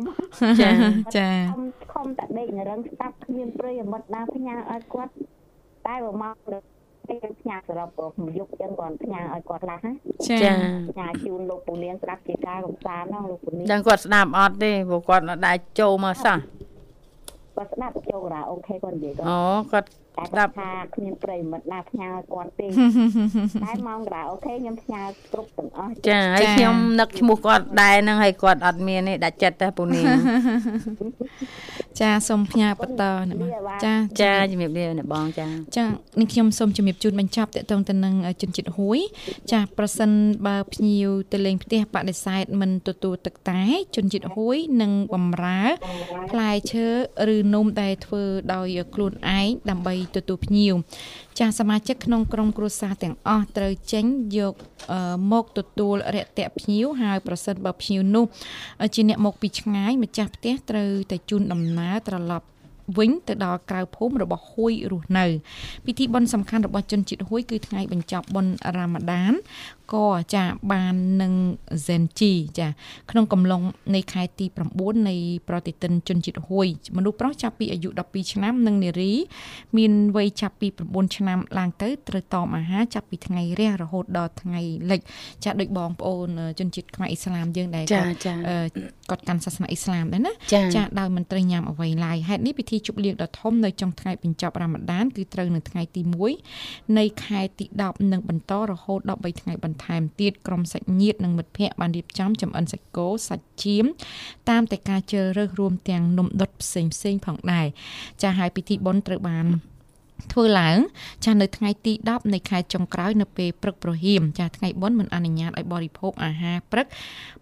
[0.62, 0.72] ចា
[1.18, 5.14] ចាខំខំតែដេករឹងស្ដាប់គ្មានប្រិយមិត្តណាផ្ញើឲ្យគាត់
[5.88, 6.36] តែបើមក
[7.08, 7.90] ពេលផ្ញើសរុប
[8.38, 9.92] យុគចឹងគាត់ផ្ញើឲ្យគាត់ខ្លះណា
[10.30, 10.52] ចាចា
[10.90, 16.38] ផ្ញើជូនលោកពូនាងស្ដាប់ជាការកំសាន្តហ្នឹងលោកពូនាងចឹងគាត់ស្ដាប់អត់ទេព្រោះគាត់អត់ដែរចូលមកសោះ
[17.56, 19.40] គាត់ស្ដាប់ចូលការ៉ាអូខេគាត់និយាយគាត់អូ
[19.72, 19.98] គាត់តែ
[20.30, 25.02] ស្ដាគាត់ប់ថាគ្មានប្រិយមិត្តណាផ្ញើឲ្យគាត់ទេតែមកការ៉ាអូខេខ្ញុំផ្ញើ
[25.34, 30.06] គ្រប់ទាំងអស់ចាហើយខ្ញុំនឹកឈ្មោះគាត់ដែរហ្នឹងហើយគាត់អត់មានទេដាច់ចិត្តតែពូនាង
[32.02, 35.48] ចាសូមផ្ញើបន្តណាបងចាចាជំរាបលាអ្នកបងចា
[35.78, 35.86] ចា
[36.20, 39.00] នេះខ្ញុំសូមជំរាបជូនបញ្ចប់តកតងទៅនឹងជនជាតិហួយ
[39.52, 40.12] ចាប្រសិន
[40.48, 43.62] បើភ្ញៀវទៅលេងផ្ទះបដិសេធមិនទទួលទឹកតែ
[43.96, 45.62] ជនជាតិហួយនឹងបំរើ
[46.32, 46.86] ផ្លែឈើ
[47.36, 50.76] ឬនំដែលធ្វើដោយខ្លួនឯងដើម្បីទទួលភ្ញៀវ
[51.40, 54.06] ចាសមាជិកក្នុងក្រុមគ្រួសារទាំងអស់ត្រូវចេញ
[54.38, 54.54] យក
[54.92, 55.00] អឺ
[55.32, 58.26] មកទទួលរយៈភ្ញៀវហើយប្រសិនបើភ្ញៀវនោះ
[58.96, 62.48] ជាអ្នកមកពីឆ្ងាយម្ចាស់ផ្ទះត្រូវតែជូនដំណើរត្រឡប់
[62.98, 65.26] វិញទៅដល់ក្រៅភូមិរបស់ហួយរស់នៅ
[65.86, 69.34] ពិធីបុណ្យសំខាន់របស់ជនជាតិហួយគឺថ្ងៃបញ្ចប់បុណ្យរ៉ាម៉ាដាន
[69.94, 71.34] ក៏ចាបាននឹង
[71.86, 72.68] Zenji ចា
[73.12, 73.62] ក្នុងកំឡុង
[73.96, 74.46] នៃខែទី
[74.78, 75.16] 9នៃ
[75.48, 76.68] ប្រតិទិនជនជាតិហួយ
[76.98, 79.14] មនុស្សប្រុសចាប់ពីអាយុ12ឆ្នាំនិងនារី
[79.78, 84.62] មានវ័យចាប់ពី9ឆ្នាំឡើងទៅត្រូវតមអាហារចាប់ពីថ្ងៃរះរហូតដល់ថ្ងៃ
[84.92, 85.02] លិច
[85.44, 88.58] ចាដូចបងប្អូនអឺជនជាតិខ្មែរអ៊ីស្លាមយើងដែលចាគាត់ចាអឺ
[89.10, 96.02] គាត់កាន់សាសនាអ៊ីស្លាមដែរណាចាចាដោយមិនត្រូវញ៉ាំអ្វីឡើយហេតុនេះពិធីជប់លៀងដ៏ធំនៅចុងថ្ងៃបញ្ចប់រ៉ាម៉ាដានគឺត្រូវនៅថ្ងៃទី
[96.50, 103.86] 1នៃខែទី10និងបន្តរហូតដល់3ថ្ងៃបន្ថែមទៀតក្រុមសាច់ញាតិនិងមិត្តភ័ក្តិបានរៀបចំចំអិនសាច់គោសាច់ចៀម
[104.50, 107.68] តាមតែការជ្រើសរើសរួមទាំងនំដុតផ្សេងផ្សេងៗផងដែរ
[108.22, 109.46] ចាហើយពិធីបុណ្យត្រូវបាន
[110.34, 110.78] ធ្វើឡើង
[111.26, 116.88] ចានៅថ្ងៃទី10នៃខែចុងក្រោយនៅពេលព្រឹកព្រហៀមចាថ្ងៃបុណ្យមិនអនុញ្ញាតឲ្យបរិភោគអាហារព្រឹក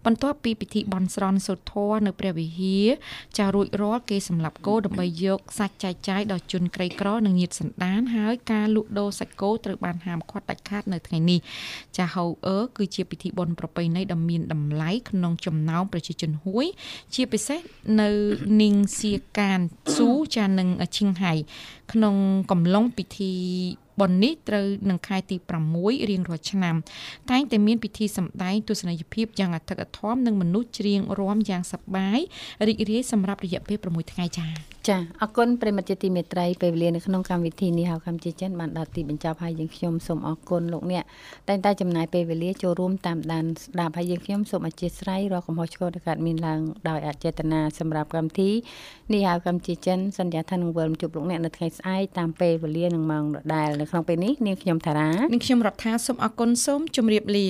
[0.04, 2.88] បន្ទាប់ពីពិធីបន់ស្រន់សូត្រធម៌នៅព្រះវិហារ
[3.38, 11.40] ចារួចរាល់គេសម្លាប់គោដើម្បីយកសាច់ចែកចាយដល់ជនក្រីក្រនិងញាតិសន្តានហើយការលក់ដូរសាច់គោត្រូវបានហាមឃាត់ដាច់ខាតនៅថ្ងៃនេះ
[11.96, 16.66] ចាហៅអឺគឺជាពិធីបុណ្យប្រពៃណីដ៏មានតម្លៃក្នុងចំណោមប្រជាជនហួយ
[17.14, 17.60] ជាពិសេស
[18.00, 18.08] នៅ
[18.62, 19.60] នីងសៀកាន
[19.96, 21.32] ស៊ូចានឹងឈៀងហៃ
[21.92, 22.16] ក្នុង
[22.50, 23.34] កំឡុងពិធី
[24.00, 25.36] បុណ្យនេះត្រូវនឹងខែទី
[25.74, 26.76] 6រៀងរាល់ឆ្នាំ
[27.30, 32.18] តែងតែមានពិធីសម្ដែងទស្សនីយភាពយ៉ាងអធិកអធមនិងមនុស្សច្រៀងរាំយ៉ាងសប្បាយ
[32.66, 41.04] រីករាយសម្រាប់រយៈពេល6ថ្ងៃចា៎ចាអរគុណប្រិមត្តជាទីមេត្រីពេលវេលានៅក្នុងកម្មវិធីនេះហៅកម្មជាចិនបានដល់ទីបញ្ចប់ហើយយើងខ្ញុំសូមអរគុណលោកអ្នក
[41.48, 48.50] តែងតែចំណាយពេលវេលាចូលរួមតាមដានស្ដាប់ហើយយើងខ្ញុំសូមអធិស្ឋានរកកំហុសឆ្គងដែលកើតមានឡើងដោយអចេតនាសម្រាប់កម្មវិធី
[49.12, 57.46] នេះហៅកម្មជាចិនសន្យាថានឹងវិលមកជួបលោកអ្នកនៅថ្ងៃស្អែកតាមពេលវេលានិងម៉ោងដដែលនៅក្នុងពេលនេះនាងខ្ញុំតារានាងខ្ញុំរដ្ឋាសូមអរគុណសូមជម្រាបលា